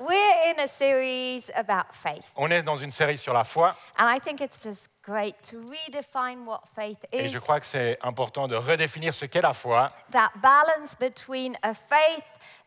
We're 0.00 0.50
in 0.54 0.58
a 0.60 0.66
series 0.66 1.50
about 1.54 1.92
faith, 1.92 2.24
On 2.36 2.50
est 2.50 2.62
dans 2.62 2.76
une 2.76 2.90
série 2.90 3.18
sur 3.18 3.34
la 3.34 3.44
foi 3.44 3.76
and 3.98 4.06
I 4.08 4.18
think 4.18 4.40
it's 4.40 4.58
just 4.62 4.88
great 5.04 5.34
to 5.50 5.58
redefine 5.58 6.46
what 6.46 6.62
faith 6.74 6.98
et 7.12 7.26
is. 7.26 7.28
je 7.28 7.38
crois 7.38 7.60
que 7.60 7.66
c'est 7.66 7.98
important 8.02 8.48
de 8.48 8.56
redéfinir 8.56 9.12
ce 9.12 9.26
qu'est 9.26 9.42
la 9.42 9.52
foi, 9.52 9.86
That 10.12 10.30
balance 10.36 10.94
between 10.98 11.58
a 11.62 11.74
faith 11.74 12.24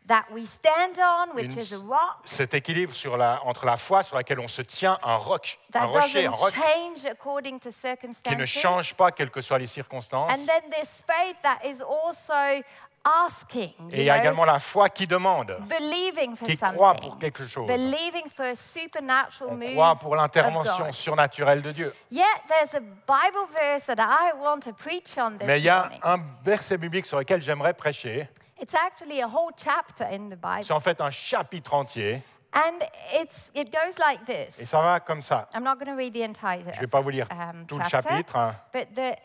that 0.08 0.26
we 0.32 0.46
stand 0.46 1.00
on, 1.00 1.34
which 1.34 1.54
Une- 1.54 1.60
is 1.60 1.74
a 1.74 1.78
rock, 1.80 2.18
cet 2.26 2.54
équilibre 2.54 2.94
sur 2.94 3.18
la- 3.18 3.40
entre 3.46 3.66
la 3.66 3.78
foi 3.78 4.04
sur 4.04 4.16
laquelle 4.16 4.40
on 4.40 4.48
se 4.50 4.62
tient, 4.62 5.00
un 5.02 5.16
roc, 5.16 5.58
un 5.74 5.86
rocher, 5.86 6.28
un 6.28 6.32
roc 6.32 6.54
change 6.54 7.06
according 7.10 7.60
to 7.60 7.70
qui 7.72 7.76
ne 7.88 7.96
circumstances. 7.96 8.46
change 8.46 8.94
pas 8.94 9.12
quelles 9.12 9.32
que 9.32 9.42
soient 9.42 9.58
les 9.60 9.66
circonstances. 9.68 10.30
And 10.30 10.46
then 10.46 10.70
this 10.70 10.90
faith 11.08 11.38
that 11.42 11.60
is 11.66 11.82
also 11.82 12.62
asking, 13.04 13.92
Et 13.92 14.00
il 14.00 14.04
y 14.06 14.10
a 14.10 14.14
know, 14.16 14.22
également 14.22 14.46
la 14.46 14.60
foi 14.60 14.90
qui 14.90 15.06
demande, 15.08 15.58
believing 15.68 16.36
for 16.36 16.48
qui 16.48 16.58
croit 16.58 16.96
pour 16.96 17.18
quelque 17.20 17.44
chose. 17.46 17.68
believing 17.68 18.30
for 18.36 18.46
a 18.46 18.56
supernatural 18.56 19.52
On 19.52 19.56
move 19.56 19.74
croit 19.74 19.96
pour 19.96 20.16
l'intervention 20.16 20.92
surnaturelle 20.94 21.62
de 21.62 21.72
Dieu. 21.72 21.94
Yet 22.12 22.24
there's 22.48 22.74
a 22.76 22.80
Bible 22.80 23.48
verse 23.54 23.86
that 23.88 24.00
I 24.00 24.34
want 24.40 24.62
to 24.62 24.74
preach 24.74 25.18
on 25.18 25.32
this 25.38 25.48
Mais 25.48 25.60
il 25.60 25.66
y 25.66 25.70
a 25.70 25.82
morning. 25.82 26.00
un 26.04 26.20
verset 26.44 26.78
biblique 26.78 27.06
sur 27.06 27.20
lequel 27.20 27.42
j'aimerais 27.42 27.74
prêcher. 27.74 28.30
It's 28.62 28.74
actually 28.76 29.22
a 29.22 29.28
whole 29.28 29.52
chapter 29.58 30.06
in 30.06 30.30
the 30.30 30.38
Bible. 30.38 30.64
C'est 30.64 30.74
en 30.74 30.80
fait 30.80 31.02
un 31.02 31.12
chapitre 31.12 31.74
entier. 31.74 32.22
And 32.56 32.86
it's, 33.20 33.52
it 33.56 33.74
goes 33.74 33.98
like 33.98 34.26
this. 34.26 34.60
Et 34.60 34.66
ça 34.66 34.80
va 34.80 35.00
comme 35.00 35.24
ça. 35.24 35.50
I'm 35.56 35.64
not 35.64 35.76
going 35.76 35.88
to 35.88 35.96
read 35.98 36.14
the 36.14 36.22
entire 36.24 36.62
Je 36.72 36.76
ne 36.78 36.82
vais 36.82 36.88
pas 36.88 37.02
vous 37.02 37.10
lire 37.10 37.28
um, 37.32 37.66
tout 37.66 37.80
le 37.80 37.84
chapitre, 37.86 38.38
hein, 38.38 38.56
but 38.72 38.88
the 38.96 39.18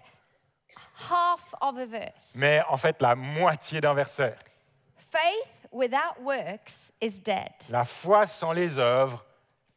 half 1.10 1.54
of 1.60 1.76
a 1.78 1.86
verse. 1.86 2.30
mais 2.34 2.62
en 2.68 2.76
fait 2.76 3.00
la 3.00 3.14
moitié 3.14 3.80
d'un 3.80 3.94
verset. 3.94 4.34
Faith 5.10 5.70
without 5.72 6.20
works 6.20 6.74
is 7.00 7.12
dead. 7.20 7.52
La 7.70 7.84
foi 7.84 8.26
sans 8.26 8.52
les 8.52 8.78
œuvres 8.78 9.24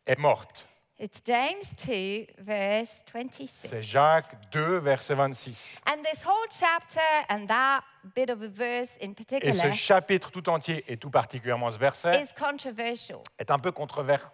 est 0.05 0.17
morte. 0.19 0.65
It's 1.03 1.19
James 1.25 1.63
2, 1.87 2.27
verse 2.37 2.91
26. 3.11 3.49
C'est 3.65 3.81
Jacques 3.81 4.35
2, 4.51 4.77
verset 4.81 5.15
26. 5.15 5.79
And 5.87 6.03
this 6.03 6.23
whole 6.23 6.47
chapter 6.51 7.01
and 7.27 7.47
that 7.47 7.81
bit 8.13 8.29
of 8.29 8.43
a 8.43 8.47
verse 8.47 8.89
in 9.01 9.09
Et 9.09 9.13
particular 9.15 9.53
ce 9.53 9.71
chapitre 9.71 10.29
tout 10.29 10.47
entier, 10.47 10.83
et 10.87 10.97
tout 10.97 11.09
particulièrement 11.09 11.71
ce 11.71 11.79
verset, 11.79 12.21
is 12.21 12.27
controversial. 12.37 13.19
est 13.39 13.49
un 13.49 13.57
peu 13.57 13.71
controversial. 13.71 14.29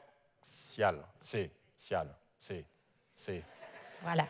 C'est, 1.22 1.52
cial, 1.78 2.14
c'est, 2.38 2.66
c'est. 3.16 3.44
Voilà. 4.04 4.26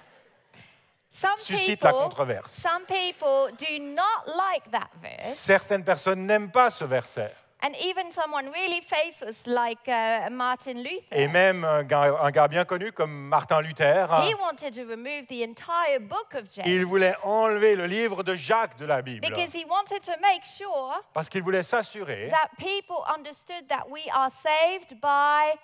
Some 1.20 1.32
Suscite 1.38 1.82
la 1.84 1.90
people, 1.92 2.04
controverse. 2.10 2.52
some 2.52 2.86
people 2.86 3.50
do 3.58 3.80
not 3.80 4.28
like 4.28 4.70
that 4.72 4.90
verse. 5.02 5.36
Certaines 5.36 5.84
personnes 5.84 6.28
n'aiment 6.28 6.52
pas 6.52 6.70
ce 6.70 6.84
verset. 6.86 7.34
And 7.60 7.72
even 7.82 8.12
someone 8.12 8.52
really 8.52 8.82
famous 8.82 9.48
like 9.48 9.88
uh, 9.88 10.30
Martin 10.30 10.76
Luther, 10.76 11.08
Et 11.10 11.28
même 11.28 11.64
un 11.64 11.82
gars, 11.84 12.16
un 12.22 12.30
gars 12.30 12.48
bien 12.48 12.66
connu 12.66 12.92
comme 12.92 13.12
Martin 13.30 13.62
Luther, 13.62 14.06
he 14.30 14.36
wanted 14.36 14.76
to 14.76 14.86
remove 14.86 15.26
the 15.28 15.42
entire 15.42 16.00
book 16.00 16.36
of 16.36 16.44
James 16.54 16.68
il 16.68 16.86
voulait 16.86 17.16
enlever 17.24 17.76
le 17.76 17.88
livre 17.88 18.22
de 18.22 18.36
Jacques 18.36 18.78
de 18.78 18.86
la 18.86 19.02
Bible. 19.02 19.28
because 19.28 19.52
he 19.56 19.66
wanted 19.66 20.04
to 20.04 20.12
make 20.22 20.44
sure 20.46 21.02
Parce 21.16 21.30
qu'il 21.30 21.42
voulait 21.42 21.64
s'assurer 21.64 22.30
that 22.30 22.50
people 22.60 23.04
understood 23.12 23.68
that 23.70 23.90
we 23.90 24.02
are 24.14 24.30
saved 24.30 25.02
by 25.02 25.58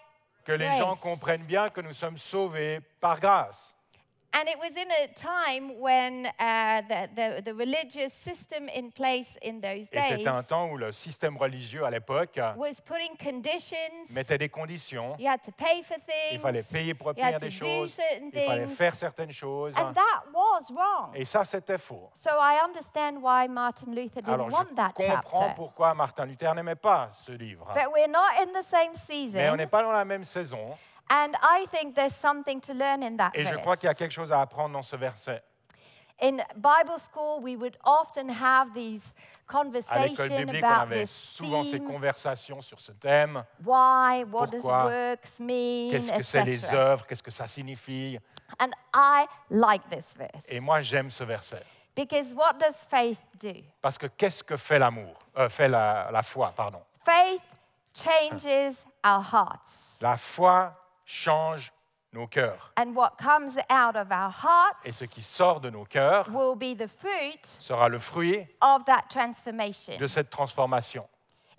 que 0.45 0.53
les 0.53 0.75
gens 0.79 0.95
comprennent 0.95 1.45
bien 1.45 1.69
que 1.69 1.81
nous 1.81 1.93
sommes 1.93 2.17
sauvés 2.17 2.79
par 2.99 3.19
grâce. 3.19 3.75
And 4.36 4.48
it 4.50 4.58
was 4.58 4.72
in 4.76 4.89
a 4.89 5.08
time 5.14 5.80
when 5.80 6.26
uh, 6.39 6.81
the, 6.89 7.08
the, 7.16 7.42
the 7.45 7.53
religious 7.53 8.12
system 8.23 8.67
in 8.67 8.92
place 8.92 9.28
in 9.44 9.62
those 9.62 9.88
Et 9.92 9.95
days 9.95 10.17
c'était 10.17 10.28
un 10.28 10.42
temps 10.42 10.70
où 10.72 10.78
le 10.78 10.92
système 10.92 11.38
religieux 11.38 11.86
à 11.86 11.92
l'époque 11.92 12.39
was 12.58 12.81
putting 12.84 13.16
conditions. 13.17 13.78
mettait 14.09 14.39
des 14.39 14.50
conditions. 14.50 15.16
You 15.20 15.28
had 15.30 15.44
to 15.44 15.52
pay 15.52 15.84
for 15.84 15.98
Il 15.98 16.04
things. 16.31 16.42
fallait 16.42 16.64
payer 16.64 16.95
pour 16.95 17.14
You 17.16 17.23
had 17.23 17.36
obtenir 17.36 17.39
to 17.39 17.45
des 17.45 17.52
choses. 17.52 17.95
Il 18.34 18.42
fallait 18.42 18.67
faire 18.67 18.95
certaines 18.95 19.31
choses. 19.31 19.76
And 19.78 19.94
that 19.94 20.23
was 20.34 20.72
wrong. 20.76 21.11
Et 21.14 21.26
ça, 21.26 21.45
c'était 21.45 21.77
faux. 21.77 22.10
So 22.20 22.32
I 22.32 22.60
understand 22.64 23.22
why 23.22 23.48
Martin 23.48 23.92
Luther 23.93 24.22
didn't 24.22 24.33
Alors, 24.33 24.49
je 24.49 24.55
want 24.55 24.76
that 24.76 24.93
comprends 24.95 25.42
chapter. 25.42 25.55
pourquoi 25.55 25.93
Martin 25.93 26.26
Luther 26.26 26.55
n'aimait 26.55 26.73
pas 26.76 27.11
ce 27.23 27.33
livre. 27.33 27.67
But 27.76 27.92
we're 27.93 28.08
not 28.10 28.42
in 28.42 28.48
the 28.60 28.66
same 28.66 28.93
Mais 29.32 29.48
on 29.48 29.52
season. 29.52 29.55
n'est 29.58 29.67
pas 29.67 29.83
dans 29.83 29.92
la 29.92 30.05
même 30.05 30.23
saison. 30.23 30.76
And 31.09 31.33
I 31.41 31.65
think 31.71 31.95
there's 31.95 32.15
something 32.15 32.59
to 32.61 32.73
learn 32.73 33.03
in 33.03 33.17
that 33.17 33.31
Et 33.36 33.45
je 33.45 33.52
verse. 33.52 33.61
crois 33.61 33.77
qu'il 33.77 33.87
y 33.87 33.91
a 33.91 33.93
quelque 33.93 34.11
chose 34.14 34.31
à 34.31 34.41
apprendre 34.41 34.73
dans 34.73 34.81
ce 34.81 34.95
verset. 34.95 35.41
In 36.21 36.37
Bible 36.55 36.97
school, 36.99 37.41
we 37.41 37.55
would 37.58 37.77
often 37.83 38.30
have 38.30 38.73
these 38.73 39.02
À 39.49 39.63
l'école 39.63 40.27
conversations 40.27 40.37
biblique, 40.37 40.63
on 40.63 40.67
about 40.67 40.81
avait 40.92 41.02
this 41.03 41.11
souvent 41.11 41.63
ces 41.63 41.80
theme. 41.80 41.87
conversations 41.87 42.61
sur 42.61 42.80
ce 42.80 42.92
thème. 42.93 43.43
Why? 43.65 44.23
What 44.31 44.47
does 44.52 44.61
Pourquoi? 44.61 44.86
works 44.86 45.39
mean? 45.39 45.92
Qu'est-ce 45.92 46.11
que 46.13 46.23
c'est 46.23 46.45
les 46.45 46.59
etc. 46.63 46.75
œuvres? 46.75 47.05
Qu'est-ce 47.08 47.23
que 47.23 47.31
ça 47.31 47.47
signifie? 47.47 48.17
And 48.59 48.69
I 48.93 49.25
like 49.49 49.81
this 49.89 50.05
verse 50.15 50.43
Et 50.47 50.59
moi, 50.59 50.81
j'aime 50.81 51.09
ce 51.11 51.23
verset. 51.23 51.63
because 51.95 52.33
what 52.33 52.53
does 52.59 52.75
faith 52.89 53.19
do? 53.39 53.53
Parce 53.81 53.97
que 53.97 54.08
qu'est-ce 54.08 54.43
que 54.43 54.55
fait 54.55 54.80
l'amour? 54.80 55.15
Euh, 55.37 55.49
Fait 55.49 55.67
la, 55.67 56.09
la 56.11 56.21
foi, 56.23 56.53
pardon. 56.55 56.81
Faith 57.03 57.42
changes 57.93 58.75
our 59.03 59.21
hearts. 59.21 59.99
La 59.99 60.15
foi 60.17 60.73
change 61.05 61.71
nos 62.14 62.27
cœurs. 62.27 62.71
And 62.77 62.93
what 62.95 63.11
comes 63.19 63.55
out 63.69 63.95
of 63.95 64.11
our 64.11 64.30
hearts 64.31 64.77
Et 64.86 64.91
ce 64.91 65.05
qui 65.05 65.21
sort 65.21 65.59
de 65.61 65.69
nos 65.69 65.86
cœurs 65.86 66.27
will 66.30 66.55
be 66.55 66.75
the 66.77 66.87
fruit 66.99 67.41
sera 67.59 67.89
le 67.89 67.99
fruit 67.99 68.45
of 68.61 68.86
that 68.86 69.03
transformation. 69.09 69.97
de 69.97 70.08
cette 70.08 70.30
transformation. 70.30 71.05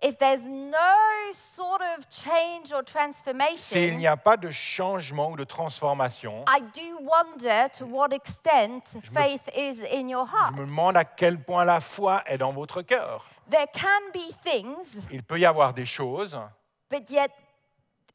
If 0.03 0.19
there's 0.19 0.43
no 0.43 1.33
sort 1.33 1.81
of 1.81 2.05
change 2.11 2.73
or 2.73 2.83
S'il 2.85 2.93
transformation, 2.93 3.97
n'y 3.97 4.07
a 4.07 4.17
pas 4.19 4.37
de 4.37 4.51
changement 4.51 5.31
ou 5.31 5.37
de 5.37 5.45
transformation, 5.45 6.45
I 6.47 6.61
do 6.61 6.99
wonder 7.01 7.69
to 7.79 7.87
what 7.87 8.13
extent 8.13 8.83
me- 8.95 9.01
faith 9.15 9.49
is 9.57 9.81
in 9.91 10.09
your 10.09 10.27
je 10.27 10.33
heart. 10.37 10.55
me 10.57 10.67
demande 10.67 10.97
à 10.97 11.05
quel 11.05 11.43
point 11.43 11.65
la 11.65 11.81
foi 11.81 12.23
est 12.27 12.37
dans 12.39 12.53
votre 12.53 12.83
cœur. 12.83 13.25
There 13.51 13.67
can 13.73 14.11
be 14.13 14.33
things, 14.45 14.87
Il 15.11 15.23
peut 15.23 15.39
y 15.39 15.47
avoir 15.47 15.73
des 15.73 15.87
choses, 15.87 16.39
but 16.91 17.09
yet 17.09 17.31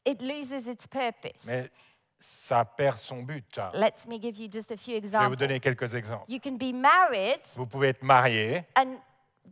it 0.06 0.20
loses 0.22 0.66
its 0.66 0.86
purpose. 0.86 1.44
mais 1.44 1.70
ça 2.18 2.64
perd 2.64 2.98
son 2.98 3.22
but. 3.22 3.44
Let 3.74 3.94
me 4.06 4.20
give 4.20 4.36
you 4.38 4.48
just 4.50 4.70
a 4.70 4.76
few 4.76 4.94
Je 4.96 5.00
vais 5.00 5.00
vous 5.00 5.06
examples. 5.06 5.36
donner 5.36 5.60
quelques 5.60 5.94
exemples. 5.94 6.24
You 6.28 6.38
can 6.42 6.56
be 6.56 6.72
married 6.74 7.40
Vous 7.56 7.66
pouvez 7.66 7.88
être 7.88 8.02
marié 8.02 8.64
and 8.76 8.96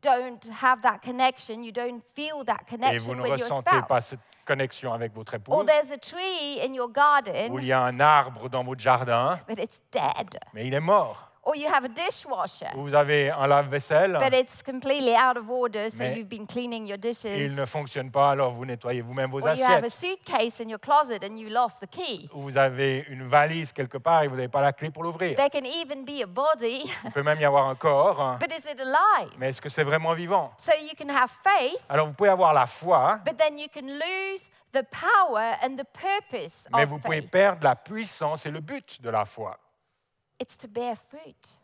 don't 0.03 0.41
have 0.63 0.83
that 0.83 0.99
connection, 1.03 1.63
you 1.63 1.73
don't 1.73 2.03
feel 2.15 2.45
that 2.47 2.59
et 2.71 2.99
vous 2.99 3.07
connection 3.07 3.15
ne 3.15 3.23
with 3.23 3.29
your 3.31 3.39
ressentez 3.39 3.71
pas 3.89 4.01
spouse. 4.01 4.05
cette 4.07 4.21
connexion 4.45 4.93
avec 4.93 5.13
votre 5.15 5.35
Or 5.35 5.63
épouse, 5.63 5.67
there's 5.67 5.91
a 5.91 5.99
tree 5.99 6.61
in 6.63 6.73
your 6.75 6.89
ou 6.89 6.93
garden, 6.93 7.55
il 7.55 7.65
y 7.65 7.73
a 7.73 7.81
un 7.83 7.99
arbre 8.01 8.49
dans 8.49 8.63
votre 8.65 8.81
jardin, 8.81 9.41
but 9.49 9.59
it's 9.59 9.81
dead. 9.93 10.39
mais 10.53 10.67
il 10.67 10.75
est 10.75 10.81
mort. 10.81 11.28
Or 11.51 11.57
you 11.57 11.67
have 11.67 11.83
a 11.83 11.89
dishwasher, 11.89 12.69
Ou 12.77 12.83
vous 12.83 12.95
avez 12.95 13.31
un 13.31 13.47
lave-vaisselle, 13.47 14.19
but 14.21 14.35
it's 14.39 14.63
completely 14.63 15.15
out 15.17 15.39
of 15.39 15.49
order, 15.49 15.89
so 15.89 15.97
Mais 15.97 16.19
you've 16.19 16.29
been 16.29 16.47
cleaning 16.47 16.85
your 16.87 16.99
il 16.99 17.01
dishes. 17.01 17.51
ne 17.55 17.65
fonctionne 17.65 18.11
pas, 18.11 18.33
alors 18.33 18.53
vous 18.53 18.67
nettoyez 18.67 19.01
vous-même 19.01 19.31
vos 19.31 19.41
Or 19.41 19.55
you 19.55 19.65
have 19.65 19.83
a 19.83 19.87
assiettes. 19.87 20.19
suitcase 20.27 20.61
in 20.61 20.69
your 20.69 20.79
closet 20.79 21.25
and 21.25 21.39
you 21.39 21.49
lost 21.49 21.81
the 21.81 21.87
key. 21.87 22.29
Ou 22.35 22.43
vous 22.43 22.59
avez 22.59 23.07
une 23.09 23.27
valise 23.27 23.73
quelque 23.73 23.97
part 23.97 24.25
et 24.25 24.29
vous 24.29 24.37
n'avez 24.37 24.49
pas 24.49 24.61
la 24.61 24.75
clé 24.75 24.91
pour 24.91 25.03
l'ouvrir. 25.05 25.37
There 25.37 25.49
can 25.49 25.65
even 25.65 26.05
be 26.05 26.23
a 26.23 26.27
body, 26.27 26.85
Il 27.05 27.13
peut 27.13 27.23
même 27.23 27.41
y 27.41 27.47
avoir 27.47 27.67
un 27.67 27.75
corps, 27.77 28.21
hein. 28.21 28.39
but 28.43 28.53
is 28.53 28.71
it 28.71 28.79
alive? 28.79 29.33
mais 29.39 29.49
est-ce 29.49 29.63
que 29.63 29.71
c'est 29.71 29.85
vraiment 29.85 30.13
vivant? 30.13 30.53
So 30.59 30.73
you 30.79 30.91
can 30.99 31.09
have 31.09 31.31
faith, 31.43 31.79
Alors 31.89 32.09
vous 32.09 32.13
pouvez 32.13 32.29
avoir 32.31 32.53
la 32.53 32.67
foi, 32.67 33.21
but 33.25 33.39
then 33.39 33.57
you 33.59 33.69
can 33.73 33.87
lose 33.87 34.51
the 34.75 34.85
power 34.91 35.57
and 35.63 35.77
the 35.77 35.87
purpose 35.95 36.53
mais 36.75 36.83
of 36.83 36.91
vous 36.91 36.99
pouvez 36.99 37.23
faith. 37.23 37.31
perdre 37.31 37.65
la 37.65 37.75
puissance 37.75 38.45
et 38.45 38.51
le 38.51 38.61
but 38.61 39.01
de 39.01 39.09
la 39.09 39.25
foi. 39.25 39.57
It's 40.41 40.57
to 40.59 40.69
bear 40.69 40.97
fruit. 41.09 41.59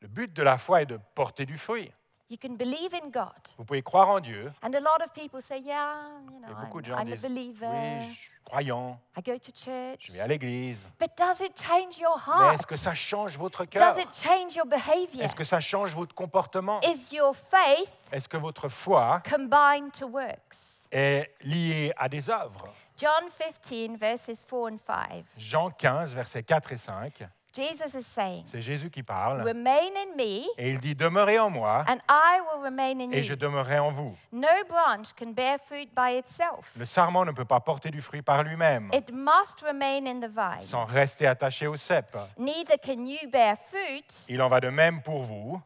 Le 0.00 0.08
but 0.08 0.32
de 0.32 0.42
la 0.42 0.56
foi 0.58 0.82
est 0.82 0.86
de 0.86 0.98
porter 1.14 1.44
du 1.44 1.58
fruit. 1.58 1.92
You 2.30 2.36
can 2.40 2.54
believe 2.54 2.94
in 2.94 3.08
God. 3.10 3.32
Vous 3.58 3.64
pouvez 3.64 3.82
croire 3.82 4.08
en 4.08 4.20
Dieu. 4.20 4.52
And 4.62 4.72
a 4.72 4.78
lot 4.78 5.04
of 5.04 5.12
people 5.12 5.42
say, 5.42 5.58
yeah, 5.58 5.96
you 6.30 6.36
Et 6.44 6.46
know, 6.48 6.54
beaucoup 6.60 6.80
de 6.80 6.88
I'm, 6.90 6.96
gens 6.98 7.02
I'm 7.02 7.12
a 7.12 7.16
disent, 7.16 7.28
believer. 7.28 7.66
oui, 7.68 8.08
je 8.08 8.14
suis 8.14 8.30
croyant, 8.44 9.00
I 9.18 9.20
go 9.20 9.36
to 9.36 9.52
church. 9.52 9.98
je 10.06 10.12
vais 10.12 10.20
à 10.20 10.28
l'église. 10.28 10.88
But 11.00 11.10
does 11.18 11.40
it 11.44 11.60
change 11.60 11.98
your 11.98 12.16
Mais 12.16 12.32
heart? 12.32 12.54
est-ce 12.54 12.66
que 12.68 12.76
ça 12.76 12.94
change 12.94 13.36
votre 13.36 13.64
cœur? 13.64 13.94
Does 13.96 14.00
it 14.00 14.12
change 14.14 14.54
your 14.54 14.64
behavior? 14.66 15.24
Est-ce 15.24 15.34
que 15.34 15.42
ça 15.42 15.58
change 15.58 15.92
votre 15.96 16.14
comportement? 16.14 16.80
Is 16.82 17.12
your 17.12 17.34
faith 17.34 17.90
Est-ce 18.12 18.28
que 18.28 18.36
votre 18.36 18.68
foi 18.68 19.20
combined 19.28 19.90
to 19.98 20.06
works? 20.06 20.56
est 20.92 21.34
liée 21.42 21.92
à 21.96 22.08
des 22.08 22.30
œuvres? 22.30 22.72
John 22.96 23.28
15, 23.38 23.98
verses 23.98 24.44
4 24.48 24.70
and 24.72 24.78
5. 24.86 25.24
Jean 25.36 25.70
15, 25.70 26.14
versets 26.14 26.44
4 26.44 26.72
et 26.72 26.76
5, 26.76 27.24
Jesus 27.52 27.94
is 27.98 28.04
saying, 28.14 28.44
c'est 28.46 28.60
Jésus 28.60 28.90
qui 28.90 29.02
parle. 29.02 29.42
Remain 29.42 29.90
in 29.96 30.16
me, 30.16 30.44
Et 30.56 30.70
il 30.70 30.78
dit, 30.78 30.94
demeurez 30.94 31.38
en 31.38 31.50
moi 31.50 31.84
and 31.88 31.98
I 32.08 32.40
will 32.40 32.62
remain 32.64 33.00
in 33.00 33.10
et 33.10 33.22
je 33.24 33.32
you. 33.32 33.36
demeurerai 33.36 33.78
en 33.80 33.90
vous. 33.90 34.16
No 34.32 34.46
branch 34.68 35.12
can 35.18 35.32
bear 35.32 35.58
fruit 35.66 35.88
by 35.96 36.18
itself. 36.18 36.70
Le 36.76 36.84
sarment 36.84 37.24
ne 37.24 37.32
peut 37.32 37.44
pas 37.44 37.58
porter 37.60 37.90
du 37.90 38.00
fruit 38.00 38.22
par 38.22 38.42
lui-même 38.44 38.90
It 38.92 39.10
must 39.12 39.60
remain 39.66 40.06
in 40.06 40.20
the 40.20 40.30
vine. 40.30 40.60
sans 40.60 40.84
rester 40.84 41.26
attaché 41.26 41.66
au 41.66 41.76
cep. 41.76 42.16
Neither 42.38 42.76
can 42.78 43.04
you 43.04 43.28
bear 43.30 43.56
fruit 43.68 44.04
Il 44.28 44.40
en 44.42 44.48
va 44.48 44.60
de 44.60 44.68
même 44.68 45.02
pour 45.02 45.22
vous 45.24 45.60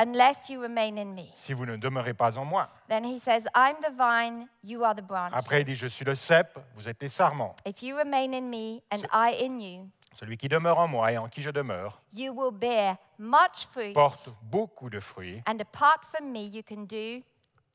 unless 0.00 0.48
you 0.48 0.60
remain 0.60 0.96
in 0.96 1.06
me. 1.14 1.26
si 1.34 1.52
vous 1.52 1.66
ne 1.66 1.76
demeurez 1.76 2.14
pas 2.14 2.36
en 2.38 2.44
moi. 2.44 2.68
Then 2.88 3.04
he 3.04 3.18
says, 3.18 3.42
I'm 3.54 3.76
the 3.82 3.92
vine, 3.96 4.48
you 4.62 4.84
are 4.84 4.94
the 4.94 5.02
branch. 5.02 5.32
Après, 5.34 5.60
il 5.62 5.64
dit, 5.64 5.74
je 5.74 5.86
suis 5.86 6.04
le 6.04 6.14
cep, 6.14 6.56
vous 6.76 6.88
êtes 6.88 7.00
les 7.02 7.08
sarments. 7.08 7.54
If 7.66 7.82
you 7.82 7.96
remain 7.96 8.32
in 8.32 8.48
me 8.50 8.80
and 8.92 9.02
I 9.12 9.36
in 9.44 9.58
you, 9.60 9.88
Celui 10.14 10.36
qui 10.36 10.48
demeure 10.48 10.78
en 10.78 10.86
moi 10.88 11.12
et 11.12 11.18
en 11.18 11.28
qui 11.28 11.42
je 11.42 11.50
demeure 11.50 12.00
you 12.12 12.32
will 12.32 12.52
bear 12.52 12.96
much 13.18 13.66
fruit. 13.72 13.92
porte 13.92 14.30
beaucoup 14.42 14.88
de 14.90 15.00
fruits, 15.00 15.42
And 15.46 15.58
apart 15.60 16.00
from 16.12 16.30
me, 16.32 16.44
you 16.52 16.62
can 16.66 16.84
do 16.84 17.22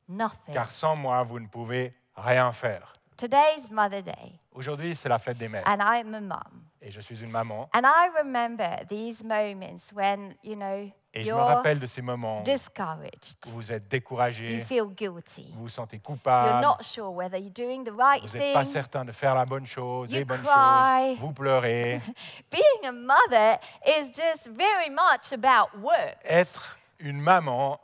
nothing. 0.07 0.53
car 0.53 0.71
sans 0.71 0.95
moi, 0.95 1.23
vous 1.23 1.39
ne 1.39 1.47
pouvez 1.47 1.93
rien 2.15 2.51
faire. 2.51 2.93
Today's 3.17 3.69
Mother 3.69 4.01
Day, 4.01 4.39
Aujourd'hui, 4.53 4.95
c'est 4.95 5.09
la 5.09 5.19
fête 5.19 5.37
des 5.37 5.49
mères. 5.49 5.63
and 5.67 5.79
I'm 5.81 6.13
a 6.15 6.21
mum. 6.21 6.63
Et 6.81 6.91
je 6.91 7.01
suis 7.01 7.21
une 7.21 7.29
maman. 7.31 7.69
And 7.73 7.81
I 7.85 8.07
remember 8.17 8.85
these 8.87 9.21
moments 9.21 9.91
when, 9.93 10.33
you 10.43 10.55
know, 10.55 10.89
Et 11.13 11.23
je 11.23 11.31
me 11.31 11.37
rappelle 11.37 11.79
de 11.79 11.87
ces 11.87 12.03
moments 12.03 12.41
discouraged. 12.41 13.35
où 13.47 13.51
vous 13.51 13.71
êtes 13.71 13.83
You 13.83 13.89
découragé, 13.89 14.59
feel 14.61 14.85
guilty. 14.95 15.51
vous 15.55 15.61
vous 15.63 15.69
sentez 15.69 15.97
You're 15.97 16.03
coupable, 16.05 16.61
not 16.61 16.83
sure 16.83 17.09
whether 17.11 17.37
you're 17.39 17.49
doing 17.51 17.83
the 17.83 17.91
right 17.97 18.21
vous 18.23 18.37
n'êtes 18.37 18.53
pas 18.53 18.63
certain 18.63 19.03
de 19.05 19.11
faire 19.11 19.33
la 19.33 19.45
bonne 19.45 19.65
chose, 19.65 20.09
You 20.11 20.17
les 20.17 20.25
bonnes 20.25 20.41
cry. 20.43 21.15
choses, 21.15 21.19
vous 21.19 21.33
pleurez. 21.33 21.99
Being 22.51 22.85
a 22.87 22.91
mother 22.91 23.57
is 23.87 24.11
just 24.13 24.47
very 24.47 24.89
much 24.91 25.33
about 25.33 25.75
work. 25.81 26.17
Être 26.25 26.77
une 26.99 27.19
maman 27.19 27.79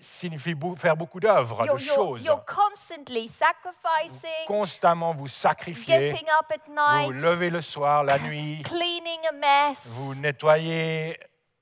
signifie 0.00 0.54
faire 0.76 0.96
beaucoup 0.96 1.20
d'œuvres, 1.20 1.64
de 1.66 1.76
choses. 1.78 2.24
you're 2.24 2.42
constantly 2.46 3.28
sacrificing, 3.28 4.46
Constamment 4.46 5.12
vous 5.14 5.28
sacrifiez, 5.28 6.08
getting 6.12 6.26
up 6.40 6.50
at 6.50 6.68
night, 6.70 7.06
vous 7.06 7.12
levez 7.12 7.50
le 7.50 7.60
soir, 7.60 8.02
la 8.02 8.18
nuit, 8.18 8.62
cleaning 8.64 9.20
a 9.28 9.32
mess, 9.32 9.78
vous 9.86 10.14
nettoyez 10.14 11.18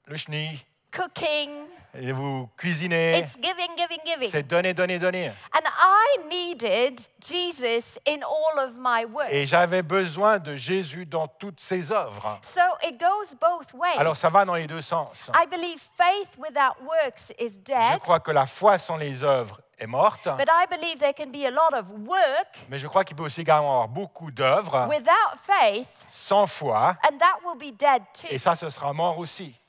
le 0.07 0.17
chenille, 0.17 0.59
cooking. 0.91 1.51
et 1.95 2.13
vous 2.13 2.49
cuisinez. 2.57 3.19
It's 3.19 3.37
giving, 3.37 3.77
giving, 3.77 3.99
giving. 4.05 4.31
C'est 4.31 4.45
donner, 4.45 4.75
donner, 4.75 4.99
donner. 4.99 5.33
And 5.53 5.65
I 5.67 6.19
needed 6.29 7.01
Jesus 7.21 7.99
in 8.07 8.23
all 8.23 8.59
of 8.65 8.75
my 8.77 9.05
work. 9.05 9.29
Et 9.31 9.45
j'avais 9.47 9.83
besoin 9.83 10.39
de 10.39 10.55
Jésus 10.55 11.05
dans 11.07 11.27
toutes 11.27 11.61
ses 11.61 11.91
œuvres. 11.91 12.39
So 12.43 12.61
it 12.87 12.99
goes 12.99 13.35
both 13.41 13.73
ways. 13.75 13.99
Alors 13.99 14.17
ça 14.17 14.29
va 14.29 14.45
dans 14.45 14.55
les 14.55 14.67
deux 14.67 14.81
sens. 14.81 15.31
I 15.35 15.47
believe 15.47 15.81
faith 15.97 16.29
without 16.39 16.77
works 16.81 17.31
is 17.39 17.51
Je 17.51 17.73
dead, 17.73 18.01
crois 18.01 18.21
que 18.21 18.31
la 18.31 18.47
foi 18.47 18.79
sans 18.79 18.97
les 18.97 19.25
œuvres 19.25 19.61
est 19.79 19.87
morte, 19.87 20.29
but 20.37 20.49
I 20.49 20.67
believe 20.71 20.99
there 20.99 21.15
can 21.15 21.31
be 21.31 21.47
a 21.47 21.51
lot 21.51 21.73
of 21.73 21.87
work 22.07 22.59
mais 22.69 22.77
je 22.79 22.87
crois 22.87 23.03
qu'il 23.03 23.17
peut 23.17 23.23
aussi 23.25 23.41
également 23.41 23.73
avoir 23.73 23.89
beaucoup 23.89 24.31
d'œuvres 24.31 24.87
without 24.89 25.39
faith, 25.43 25.89
sans 26.07 26.47
foi, 26.47 26.95
and 27.11 27.17
that 27.19 27.39
will 27.45 27.57
be 27.59 27.75
dead 27.77 28.03
too. 28.13 28.29
et 28.31 28.39
ça, 28.39 28.55
ce 28.55 28.69
sera 28.71 28.93
mort 28.93 29.19
aussi. 29.19 29.60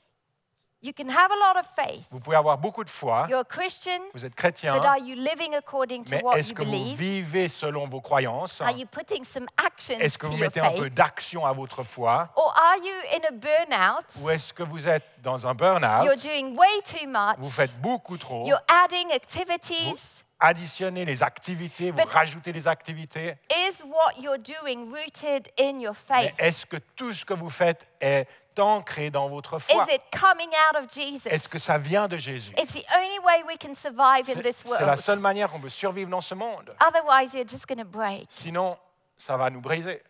You 0.84 0.92
can 0.92 1.08
have 1.08 1.30
a 1.30 1.36
lot 1.36 1.60
of 1.60 1.66
faith. 1.76 2.04
Vous 2.10 2.18
pouvez 2.18 2.36
avoir 2.36 2.58
beaucoup 2.58 2.82
de 2.82 2.88
foi, 2.90 3.26
You're 3.30 3.42
a 3.42 3.44
Christian, 3.44 4.00
vous 4.12 4.24
êtes 4.24 4.32
but 4.32 4.36
chrétien, 4.36 4.74
are 4.74 4.98
you 4.98 5.14
living 5.14 5.54
according 5.54 6.02
to 6.02 6.10
mais 6.10 6.22
what 6.24 6.36
est-ce 6.36 6.48
you 6.48 6.54
que 6.56 6.64
vous 6.64 6.70
believe? 6.72 6.98
vivez 6.98 7.48
selon 7.48 7.86
vos 7.86 8.00
croyances? 8.00 8.60
Are 8.60 8.72
you 8.72 8.86
putting 8.86 9.24
some 9.24 9.46
actions 9.56 10.00
Est-ce 10.00 10.18
que 10.18 10.26
vous 10.26 10.32
your 10.32 10.40
mettez 10.40 10.58
un 10.58 10.72
peu 10.72 10.90
d'action 10.90 11.46
à 11.46 11.52
votre 11.52 11.84
foi? 11.84 12.30
Or 12.34 12.52
are 12.56 12.78
you 12.78 12.94
in 13.12 13.24
a 13.28 13.30
burnout? 13.30 14.04
Ou 14.20 14.30
est-ce 14.30 14.52
que 14.52 14.64
vous 14.64 14.88
êtes 14.88 15.04
dans 15.22 15.46
un 15.46 15.54
You're 15.54 15.78
burn-out 15.78 16.20
doing 16.20 16.56
way 16.56 16.82
too 16.84 17.06
much. 17.06 17.36
Vous 17.38 17.50
faites 17.50 17.80
beaucoup 17.80 18.16
trop 18.18 18.44
You're 18.44 18.62
adding 18.66 19.12
activities. 19.12 20.22
Additionnez 20.44 21.04
les 21.04 21.22
activités, 21.22 21.92
vous 21.92 21.98
But- 21.98 22.08
rajoutez 22.10 22.52
les 22.52 22.66
activités. 22.66 23.36
Is 23.48 23.84
what 23.84 24.20
you're 24.20 24.38
doing 24.38 24.90
rooted 24.90 25.48
in 25.56 25.78
your 25.78 25.94
Mais 26.10 26.28
faith? 26.30 26.34
est-ce 26.36 26.66
que 26.66 26.78
tout 26.96 27.12
ce 27.12 27.24
que 27.24 27.32
vous 27.32 27.48
faites 27.48 27.86
est 28.00 28.26
ancré 28.58 29.10
dans 29.10 29.28
votre 29.28 29.60
foi? 29.60 29.84
Is 29.88 29.94
it 29.94 30.02
coming 30.10 30.48
out 30.48 30.82
of 30.82 30.92
Jesus? 30.92 31.28
Est-ce 31.28 31.48
que 31.48 31.60
ça 31.60 31.78
vient 31.78 32.08
de 32.08 32.18
Jésus? 32.18 32.52
It's 32.58 32.72
the 32.72 32.84
only 32.92 33.18
way 33.20 33.44
we 33.46 33.56
can 33.56 33.76
survive 33.76 34.28
in 34.28 34.34
C'est 34.34 34.42
this 34.42 34.56
c'est 34.64 34.80
la 34.80 34.86
world. 34.86 34.98
seule 35.00 35.20
manière 35.20 35.48
qu'on 35.48 35.60
peut 35.60 35.68
survivre 35.68 36.10
dans 36.10 36.20
ce 36.20 36.34
monde. 36.34 36.74
Otherwise, 36.84 37.32
you're 37.34 37.46
just 37.48 37.68
going 37.68 37.78
to 37.80 37.88
break. 37.88 38.26
Sinon, 38.28 38.76
ça 39.16 39.36
va 39.36 39.48
nous 39.48 39.60
briser. 39.60 40.02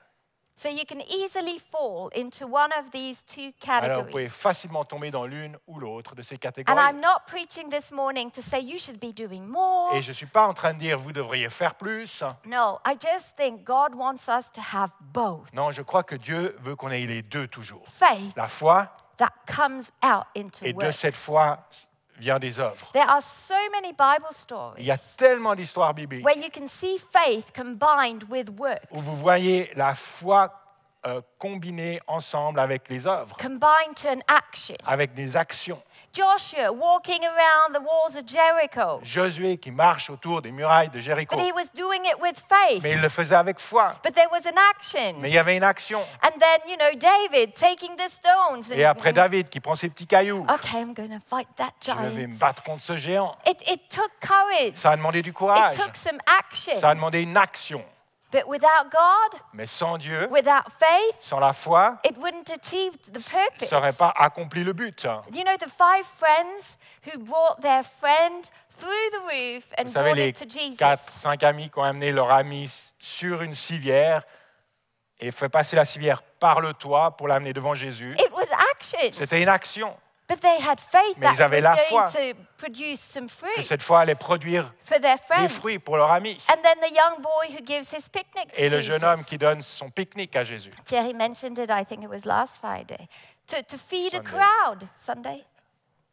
So 0.57 0.69
you 0.69 0.85
can 0.87 1.01
easily 1.09 1.59
fall 1.73 2.09
into 2.15 2.47
one 2.47 2.71
of 2.79 2.91
these 2.93 3.23
two 3.25 3.53
Alors, 3.67 4.05
vous 4.05 4.11
pouvez 4.11 4.25
categories. 4.25 4.29
facilement 4.29 4.85
tomber 4.85 5.11
dans 5.11 5.25
l'une 5.27 5.57
ou 5.67 5.81
l'autre 5.81 6.15
de 6.15 6.23
ces 6.23 6.37
And 6.37 6.39
catégories. 6.39 6.79
I'm 6.79 7.01
not 7.01 7.23
preaching 7.27 7.69
this 7.69 7.91
morning 7.91 8.31
to 8.33 8.43
say 8.43 8.61
you 8.61 8.79
should 8.79 9.01
be 9.01 9.13
doing 9.13 9.47
more. 9.47 9.95
Et 9.95 10.03
je 10.03 10.11
ne 10.11 10.15
suis 10.15 10.27
pas 10.27 10.47
en 10.47 10.55
train 10.55 10.75
de 10.75 10.79
dire 10.79 10.99
vous 10.99 11.13
devriez 11.13 11.49
faire 11.49 11.75
plus. 11.75 12.23
No, 12.47 12.79
I 12.87 12.95
just 13.01 13.35
think 13.37 13.65
God 13.65 13.95
wants 13.95 14.29
us 14.29 14.51
to 14.53 14.61
have 14.61 14.91
both. 15.01 15.53
Non, 15.53 15.71
je 15.73 15.83
crois 15.83 16.05
que 16.05 16.15
Dieu 16.17 16.57
veut 16.61 16.77
qu'on 16.77 16.91
ait 16.91 17.07
les 17.07 17.23
deux 17.23 17.49
toujours. 17.49 17.85
Faith 17.99 18.37
La 18.37 18.47
foi, 18.47 18.95
that 19.17 19.33
comes 19.47 19.91
out 20.05 20.27
into 20.37 20.65
et 20.65 20.73
de 20.73 20.91
cette 20.93 21.15
foi 21.15 21.59
vient 22.23 22.39
des 22.39 22.59
œuvres. 22.61 22.91
There 22.93 23.09
are 23.09 23.21
so 23.23 23.55
many 23.73 23.93
Bible 23.93 24.29
Il 24.31 24.35
stories 24.35 24.85
y 24.85 24.91
a 24.91 24.99
tellement 25.17 25.55
d'histoires 25.55 25.93
bibliques 25.93 26.25
where 26.25 26.39
you 26.39 26.51
can 26.55 26.69
see 26.69 26.99
faith 26.99 27.53
combined 27.55 28.25
with 28.31 28.49
work, 28.59 28.83
où 28.91 29.01
vous 29.01 29.17
voyez 29.17 29.71
la 29.75 29.95
foi 29.95 30.53
euh, 31.05 31.21
combinée 31.39 32.01
ensemble 32.07 32.61
avec 32.61 32.89
les 32.89 33.07
œuvres, 33.07 33.37
combined 33.37 33.95
to 34.01 34.09
an 34.09 34.21
action. 34.29 34.77
avec 34.87 35.15
des 35.15 35.37
actions. 35.37 35.83
Joshua 36.13 36.71
walking 36.73 37.23
around 37.25 37.73
the 37.75 37.81
walls 37.81 38.17
of 38.17 38.27
Jericho, 38.27 39.01
Josué 39.03 39.57
qui 39.59 39.71
marche 39.71 40.11
autour 40.11 40.43
des 40.43 40.53
murailles 40.53 40.91
de 40.91 41.01
Jéricho. 41.01 41.35
but 41.37 41.43
he 41.45 41.53
was 41.53 41.71
doing 41.75 42.05
it 42.05 42.21
with 42.21 42.37
faith. 42.49 42.83
Mais 42.83 42.93
il 42.93 43.01
le 43.01 43.09
faisait 43.09 43.35
avec 43.35 43.59
foi. 43.59 43.95
But 44.05 44.15
there 44.15 44.29
was 44.31 44.47
an 44.47 44.57
action. 44.77 45.15
Mais 45.21 45.31
il 45.31 45.35
y 45.35 45.39
avait 45.39 45.57
une 45.57 45.65
action. 45.65 46.01
And 46.23 46.39
then, 46.39 46.69
you 46.69 46.77
know, 46.77 46.95
David 46.99 47.55
taking 47.55 47.97
the 47.97 48.11
stones 48.11 48.71
and 48.71 48.77
Et 48.79 48.85
après 48.85 49.13
David 49.13 49.49
qui 49.49 49.61
prend 49.61 49.75
ses 49.75 49.89
petits 49.89 50.07
cailloux. 50.07 50.45
okay, 50.53 50.79
I'm 50.81 50.93
going 50.95 51.09
to 51.09 51.21
fight 51.31 51.49
that 51.57 51.73
Je 51.81 51.91
vais 51.93 52.27
me 52.27 52.33
giant. 52.33 52.39
battre 52.39 52.63
contre 52.63 52.83
ce 52.83 52.97
géant. 52.97 53.35
It, 53.47 53.59
it 53.69 53.89
took 53.89 54.11
courage. 54.21 54.75
Ça 54.77 54.91
a 54.91 54.97
demandé 54.97 55.23
du 55.23 55.31
It 55.31 55.35
courage. 55.35 55.77
took 55.77 55.97
some 55.97 56.19
action. 56.27 56.77
Ça 56.79 56.91
a 56.91 56.95
demandé 56.95 57.21
une 57.23 57.37
action. 57.37 57.83
But 58.33 58.49
without 58.49 58.91
God, 58.91 59.41
Mais 59.53 59.67
sans 59.67 59.99
Dieu, 59.99 60.27
without 60.31 60.65
faith, 60.81 61.15
sans 61.21 61.39
la 61.39 61.53
foi, 61.53 61.99
it 62.05 62.17
wouldn't 62.17 62.49
achieve 62.51 62.93
the 63.13 63.21
ça 63.21 63.39
purpose. 63.39 63.71
n'aurait 63.71 63.93
pas 63.93 64.13
accompli 64.17 64.65
le 64.65 64.73
but. 64.73 65.05
You 65.33 65.45
know, 65.45 65.57
the 65.59 65.69
five 65.69 66.07
friends 66.19 66.79
who 67.05 67.19
brought 67.19 67.61
their 67.61 67.83
friend 67.85 68.45
through 68.79 69.11
the 69.13 69.21
roof 69.27 69.65
and 69.77 69.85
Vous 69.85 69.93
savez, 69.93 70.13
brought 70.13 70.17
les 70.17 70.29
it 70.31 70.37
to 70.37 70.47
Jesus? 70.49 70.77
quatre, 70.79 71.13
cinq 71.17 71.43
amis 71.43 71.69
qui 71.69 71.79
ont 71.79 71.85
amené 71.85 72.11
leur 72.11 72.31
ami 72.33 72.71
sur 72.99 73.43
une 73.43 73.55
civière 73.55 74.23
et 75.21 75.31
fait 75.31 75.51
passer 75.51 75.77
la 75.77 75.85
civière 75.85 76.23
par 76.41 76.61
le 76.63 76.73
toit 76.73 77.17
pour 77.17 77.29
l'amener 77.29 77.53
devant 77.53 77.75
Jésus. 77.75 78.17
It 78.19 78.33
was 78.33 78.47
action. 78.73 79.13
C'était 79.13 79.43
une 79.43 79.49
action. 79.49 79.95
But 80.33 80.41
they 80.41 80.61
had 80.61 80.81
faith 80.81 81.19
Mais 81.19 81.27
that 81.27 81.35
ils 81.35 81.43
avaient 81.43 81.61
la 81.61 81.77
foi. 81.77 82.09
to 82.11 82.19
produce 82.57 83.01
some 83.01 83.27
Que 83.27 83.33
fruit 83.35 83.63
cette 83.65 83.83
fois 83.83 84.01
allait 84.01 84.15
produire 84.15 84.73
for 84.85 84.99
their 84.99 85.17
des 85.17 85.23
friends. 85.23 85.49
fruits 85.49 85.79
pour 85.79 85.99
leur 85.99 86.11
ami. 86.11 86.39
And 86.49 86.63
then 86.63 86.79
the 86.81 86.91
young 86.95 87.21
boy 87.21 87.55
who 87.55 87.63
gives 87.63 87.93
his 87.93 88.09
picnic 88.09 88.51
to 88.53 88.59
Et 88.61 88.71
le 88.71 88.81
Jesus. 88.81 88.93
jeune 88.93 89.05
homme 89.05 89.25
qui 89.25 89.37
donne 89.37 89.61
son 89.61 89.91
pique-nique 89.91 90.35
à 90.37 90.43
Jésus. 90.45 90.71
Thierry 90.87 91.13
mentioned 91.13 91.59
it, 91.59 91.71
I 91.71 91.85
think 91.85 92.03
it 92.03 92.09
was 92.09 92.25
last 92.25 92.55
Friday. 92.61 93.09
To, 93.49 93.63
to 93.63 93.77
feed 93.77 94.15
a 94.15 94.19
Sunday. 94.19 94.31
crowd. 94.31 94.89
Sunday? 95.05 95.45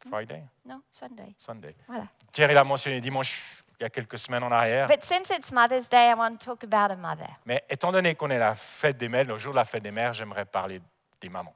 Friday, 0.08 0.42
No, 0.64 0.82
Sunday. 0.90 1.34
Sunday. 1.38 1.74
Voilà. 1.88 2.04
Thierry 2.32 2.54
l'a 2.54 2.64
mentionné 2.64 3.00
dimanche, 3.00 3.62
il 3.78 3.82
y 3.84 3.86
a 3.86 3.90
quelques 3.90 4.18
semaines 4.18 4.42
en 4.42 4.50
arrière. 4.52 4.86
But 4.86 5.02
since 5.04 5.30
it's 5.30 5.50
Mother's 5.52 5.88
Day, 5.88 6.10
I 6.10 6.14
want 6.14 6.36
to 6.38 6.44
talk 6.44 6.64
about 6.64 6.90
a 6.92 6.96
mother. 6.96 7.28
Mais 7.46 7.62
étant 7.70 7.92
donné 7.92 8.14
qu'on 8.14 8.30
est 8.30 8.38
la 8.38 8.54
fête 8.54 8.96
des 8.98 9.08
mères, 9.08 9.24
le 9.24 9.38
jour 9.38 9.52
de 9.52 9.56
la 9.56 9.64
fête 9.64 9.82
des 9.82 9.90
mères, 9.90 10.12
j'aimerais 10.12 10.44
parler 10.46 10.80
des 11.20 11.28
mamans. 11.28 11.54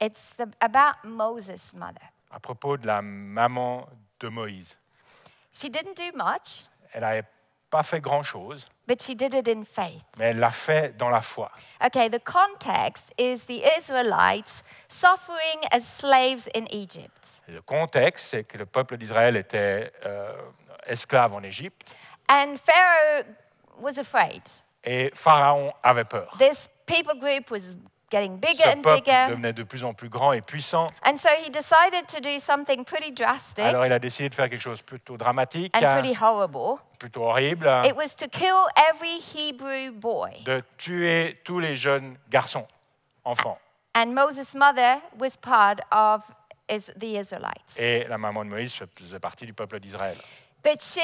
It's 0.00 0.20
about 0.60 1.04
Moses' 1.04 1.72
mother. 1.74 2.00
À 2.30 2.40
propos 2.40 2.76
de 2.76 2.86
la 2.86 3.02
maman 3.02 3.86
de 4.20 4.28
Moïse. 4.28 4.76
She 5.52 5.68
didn't 5.68 5.94
do 5.96 6.10
much, 6.16 6.66
Elle 6.92 7.00
n'avait 7.02 7.24
pas 7.68 7.82
fait 7.82 8.00
grand-chose, 8.00 8.64
but 8.86 9.00
she 9.02 9.14
did 9.14 9.34
it 9.34 9.46
in 9.48 9.64
faith. 9.64 10.02
mais 10.16 10.26
elle 10.30 10.38
l'a 10.38 10.50
fait 10.52 10.96
dans 10.96 11.10
la 11.10 11.20
foi. 11.20 11.50
Okay, 11.84 12.08
the 12.08 12.18
context 12.22 13.12
is 13.18 13.44
the 13.46 13.62
Israelites 13.78 14.62
suffering 14.88 15.60
as 15.72 15.82
slaves 15.84 16.48
in 16.54 16.66
Egypt. 16.70 17.28
Et 17.48 17.52
le 17.52 17.62
contexte, 17.62 18.30
c'est 18.30 18.44
que 18.44 18.58
le 18.58 18.66
peuple 18.66 18.96
d'Israël 18.96 19.36
était 19.36 19.92
euh, 20.06 20.32
esclave 20.86 21.32
en 21.34 21.42
Égypte 21.42 21.94
And 22.28 22.56
Pharaoh 22.64 23.24
was 23.80 23.98
afraid. 23.98 24.42
et 24.84 25.10
Pharaon 25.14 25.72
avait 25.82 26.04
peur. 26.04 26.34
This 26.38 26.68
people 26.86 27.18
group 27.18 27.50
was 27.50 27.76
getting 28.10 28.36
bigger 28.38 28.62
Ce 28.64 28.68
and 28.68 28.82
peuple 28.82 29.02
bigger. 29.02 29.28
devenait 29.30 29.52
de 29.52 29.62
plus 29.62 29.84
en 29.84 29.94
plus 29.94 30.08
grand 30.08 30.32
et 30.32 30.40
puissant. 30.40 30.88
And 31.04 31.16
so 31.18 31.28
he 31.44 31.50
decided 31.50 32.06
to 32.08 32.20
do 32.20 32.38
something 32.38 32.84
pretty 32.84 33.12
drastic 33.12 33.64
Alors 33.64 33.86
il 33.86 33.92
a 33.92 33.98
décidé 33.98 34.28
de 34.28 34.34
faire 34.34 34.48
quelque 34.50 34.60
chose 34.62 34.82
plutôt 34.82 35.16
dramatique, 35.16 35.74
and 35.76 35.80
pretty 36.00 36.14
horrible. 36.20 36.78
plutôt 36.98 37.22
horrible, 37.24 37.82
It 37.86 37.94
was 37.96 38.16
to 38.16 38.26
kill 38.28 38.66
every 38.76 39.20
Hebrew 39.34 39.92
boy. 39.92 40.30
de 40.44 40.62
tuer 40.76 41.38
tous 41.44 41.58
les 41.60 41.76
jeunes 41.76 42.16
garçons, 42.30 42.66
enfants. 43.24 43.58
And 43.94 44.14
Moses' 44.14 44.54
mother 44.54 44.98
was 45.18 45.36
part 45.36 45.80
of 45.90 46.22
is 46.68 46.92
the 46.98 47.16
Israelites. 47.18 47.76
Et 47.76 48.04
la 48.08 48.16
maman 48.18 48.44
de 48.44 48.50
Moïse 48.50 48.72
faisait 48.96 49.18
partie 49.18 49.44
du 49.46 49.52
peuple 49.52 49.80
d'Israël. 49.80 50.16
But 50.62 50.80
she 50.82 51.00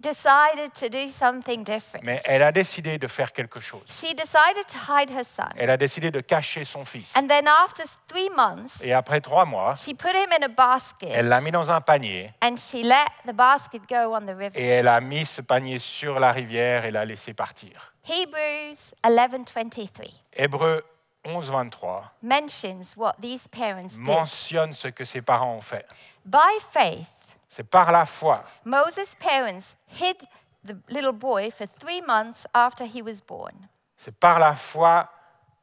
decided 0.00 0.72
to 0.78 0.88
do 0.88 1.10
something 1.12 1.62
different. 1.64 2.02
Mais 2.04 2.18
elle 2.24 2.42
a 2.42 2.52
décidé 2.52 2.98
de 2.98 3.06
faire 3.06 3.32
quelque 3.32 3.60
chose. 3.60 3.82
She 3.88 4.14
decided 4.14 4.66
to 4.68 4.76
hide 4.88 5.10
her 5.10 5.24
son. 5.24 5.48
Elle 5.56 5.70
a 5.70 5.76
décidé 5.76 6.10
de 6.10 6.20
cacher 6.20 6.64
son 6.64 6.84
fils. 6.84 7.14
And 7.16 7.26
then 7.28 7.46
after 7.46 7.84
three 8.08 8.30
months, 8.30 8.72
Et 8.82 8.92
après 8.92 9.20
trois 9.20 9.44
mois, 9.44 9.74
she 9.76 9.94
put 9.94 10.14
him 10.14 10.30
in 10.38 10.42
a 10.44 10.48
basket 10.48 11.10
elle 11.12 11.28
l'a 11.28 11.40
mis 11.40 11.50
dans 11.50 11.70
un 11.70 11.80
panier 11.80 12.32
and 12.42 12.56
she 12.56 12.82
let 12.82 13.06
the 13.26 13.32
basket 13.34 13.82
go 13.88 14.14
on 14.14 14.22
the 14.22 14.36
river. 14.36 14.52
et 14.54 14.66
elle 14.66 14.88
a 14.88 15.00
mis 15.00 15.26
ce 15.26 15.42
panier 15.42 15.78
sur 15.78 16.18
la 16.18 16.32
rivière 16.32 16.84
et 16.84 16.90
l'a 16.90 17.04
laissé 17.04 17.34
partir. 17.34 17.92
Hebrews 18.08 18.76
11:23 19.04 20.10
Hébreu 20.34 20.82
11, 21.24 21.50
23 21.50 22.12
mentions 22.22 22.96
what 22.96 23.14
these 23.20 23.46
parents 23.48 23.88
did. 23.94 24.00
mentionne 24.00 24.72
ce 24.72 24.88
que 24.88 25.04
ses 25.04 25.20
parents 25.20 25.54
ont 25.56 25.60
fait. 25.60 25.86
By 26.24 26.38
faith, 26.72 27.06
C'est 27.50 27.68
par 27.68 27.90
la 27.90 28.06
foi. 28.06 28.44
Moses' 28.64 29.16
parents 29.18 29.74
hid 29.88 30.16
the 30.64 30.76
little 30.88 31.12
boy 31.12 31.50
for 31.50 31.66
3 31.66 32.00
months 32.06 32.46
after 32.54 32.84
he 32.86 33.02
was 33.02 33.20
born. 33.20 33.68
C'est 33.96 34.16
par 34.18 34.38
la 34.38 34.54
foi 34.54 35.10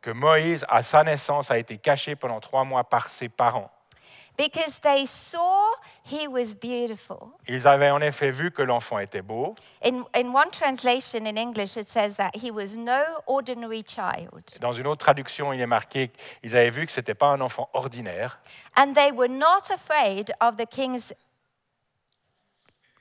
que 0.01 0.11
Moïse, 0.11 0.65
à 0.67 0.83
sa 0.83 1.03
naissance, 1.03 1.49
a 1.49 1.57
été 1.57 1.77
caché 1.77 2.17
pendant 2.17 2.41
trois 2.41 2.65
mois 2.65 2.83
par 2.83 3.09
ses 3.09 3.29
parents. 3.29 3.71
Because 4.37 4.79
they 4.81 5.07
saw 5.07 5.73
he 6.03 6.27
was 6.27 6.53
beautiful. 6.53 7.31
Ils 7.47 7.67
avaient 7.67 7.89
en 7.89 8.01
effet 8.01 8.29
vu 8.29 8.51
que 8.51 8.61
l'enfant 8.61 8.99
était 8.99 9.23
beau. 9.23 9.55
In, 9.83 10.03
in 10.13 10.31
one 10.31 10.51
translation 10.51 11.25
in 11.25 11.37
English, 11.37 11.75
it 11.75 11.89
says 11.89 12.17
that 12.17 12.35
he 12.35 12.51
was 12.51 12.75
no 12.75 13.01
ordinary 13.25 13.83
child. 13.83 14.43
Dans 14.59 14.73
une 14.73 14.85
autre 14.85 15.03
traduction, 15.03 15.53
il 15.53 15.61
est 15.61 15.65
marqué 15.65 16.11
qu'ils 16.41 16.55
avaient 16.55 16.69
vu 16.69 16.85
que 16.85 16.91
ce 16.91 16.99
n'était 16.99 17.15
pas 17.15 17.27
un 17.27 17.41
enfant 17.41 17.69
ordinaire. 17.73 18.39
And 18.75 18.93
they 18.93 19.11
were 19.11 19.29
not 19.29 19.71
afraid 19.71 20.31
of 20.39 20.57
the 20.57 20.67
king's 20.67 21.11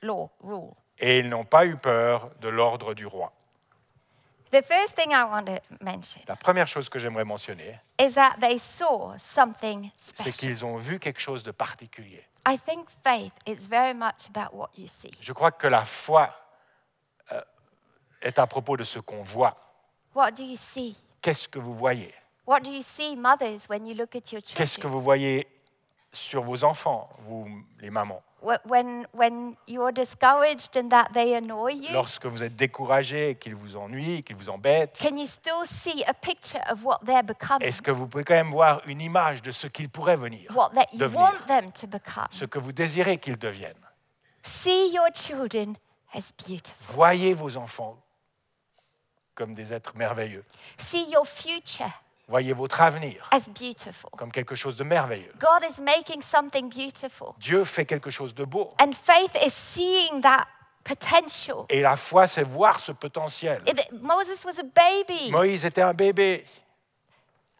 law, 0.01 0.29
rule. 0.41 0.71
Et 0.99 1.19
ils 1.19 1.29
n'ont 1.29 1.45
pas 1.45 1.65
eu 1.65 1.77
peur 1.77 2.31
de 2.41 2.49
l'ordre 2.49 2.93
du 2.93 3.05
roi. 3.05 3.31
The 4.51 4.63
first 4.63 4.95
thing 4.95 5.11
I 5.11 5.23
want 5.29 5.45
to 5.45 5.59
mention 5.81 6.21
La 6.27 6.37
première 6.37 6.67
chose 6.67 6.87
que 6.87 6.97
j'aimerais 6.99 7.25
mentionner, 7.25 7.79
is 7.99 8.13
that 8.13 8.37
they 8.39 8.57
saw 8.57 9.13
something 9.17 9.91
c'est 9.97 10.15
special. 10.31 10.33
qu'ils 10.33 10.65
ont 10.65 10.77
vu 10.77 10.99
quelque 10.99 11.19
chose 11.19 11.43
de 11.43 11.51
particulier. 11.51 12.23
I 12.47 12.57
think 12.57 12.87
faith 13.03 13.33
is 13.45 13.67
very 13.67 13.93
much 13.93 14.29
about 14.33 14.55
what 14.57 14.69
you 14.77 14.87
see. 14.87 15.11
Je 15.19 15.33
crois 15.33 15.51
que 15.51 15.67
la 15.67 15.83
foi 15.83 16.29
euh, 17.33 17.41
est 18.21 18.39
à 18.39 18.47
propos 18.47 18.77
de 18.77 18.85
ce 18.85 18.99
qu'on 18.99 19.21
voit. 19.21 19.57
What 20.15 20.31
do 20.31 20.43
you 20.43 20.55
see? 20.55 20.95
Qu'est-ce 21.21 21.49
que 21.49 21.59
vous 21.59 21.73
voyez? 21.75 22.13
What 22.47 22.61
do 22.61 22.69
you 22.69 22.81
see, 22.83 23.17
mothers, 23.17 23.67
when 23.69 23.85
you 23.85 23.93
look 23.95 24.15
at 24.15 24.31
your 24.31 24.41
Qu'est-ce 24.41 24.77
que 24.77 24.83
children? 24.83 24.91
vous 24.93 25.01
voyez 25.01 25.45
sur 26.17 26.43
vos 26.43 26.63
enfants, 26.63 27.09
vous, 27.27 27.47
les 27.79 27.89
mamans 27.89 28.21
Wh- 28.43 28.59
When, 28.65 29.07
when 29.13 29.55
you're 29.67 29.91
discouraged 29.91 30.77
and 30.77 30.89
that 30.89 31.07
they 31.13 31.35
annoy 31.35 31.73
you, 31.73 31.91
Lorsque 31.91 32.25
vous 32.27 32.43
êtes 32.43 32.55
découragé, 32.55 33.35
qu'ils 33.35 33.55
vous 33.55 33.75
ennuient, 33.75 34.21
qu'ils 34.23 34.35
vous 34.35 34.49
embêtent, 34.49 34.99
can 35.01 35.17
you 35.17 35.25
still 35.25 35.65
see 35.65 36.03
a 36.05 36.13
picture 36.13 36.61
of 36.69 36.83
what 36.85 36.99
they're 37.05 37.23
becoming? 37.23 37.63
est-ce 37.67 37.81
que 37.81 37.89
vous 37.91 38.05
pouvez 38.07 38.23
quand 38.23 38.35
même 38.35 38.51
voir 38.51 38.81
une 38.85 39.01
image 39.01 39.41
de 39.41 39.49
ce 39.51 39.65
qu'ils 39.67 39.89
pourraient 39.89 40.15
venir, 40.17 40.51
What 40.55 40.69
that 40.75 40.85
you 40.93 40.99
devenir, 40.99 41.19
want 41.19 41.45
them 41.47 41.71
to 41.71 41.87
become? 41.87 42.27
ce 42.29 42.45
que 42.45 42.59
vous 42.59 42.71
désirez 42.71 43.17
qu'ils 43.17 43.37
deviennent 43.39 43.73
See 44.43 44.93
your 44.93 45.07
children 45.13 45.75
as 46.13 46.31
beautiful. 46.47 46.73
Voyez 46.95 47.33
vos 47.33 47.57
enfants 47.57 47.97
comme 49.35 49.53
des 49.53 49.73
êtres 49.73 49.95
merveilleux. 49.95 50.43
See 50.77 51.09
your 51.11 51.25
future 51.27 51.91
Voyez 52.29 52.51
votre 52.53 52.81
avenir 52.81 53.25
as 53.31 53.47
beautiful. 53.47 54.09
comme 54.17 54.31
quelque 54.31 54.53
chose 54.55 54.75
de 54.75 54.83
merveilleux. 54.83 55.31
God 55.39 55.63
is 55.69 55.79
making 55.81 56.21
something 56.21 56.69
beautiful. 56.69 57.29
Dieu 57.39 57.63
fait 57.63 57.85
quelque 57.85 58.09
chose 58.09 58.35
de 58.35 58.43
beau. 58.43 58.73
And 58.81 58.91
faith 58.93 59.31
is 59.45 59.53
seeing 59.53 60.21
that 60.21 60.45
potential. 60.83 61.65
Et 61.69 61.81
la 61.81 61.95
foi, 61.95 62.27
c'est 62.27 62.43
voir 62.43 62.79
ce 62.81 62.91
potentiel. 62.91 63.61
It- 63.65 63.91
Moses 64.01 64.43
was 64.45 64.59
a 64.59 64.63
baby. 64.63 65.31
Moïse 65.31 65.63
était 65.65 65.81
un 65.81 65.93
bébé. 65.93 66.45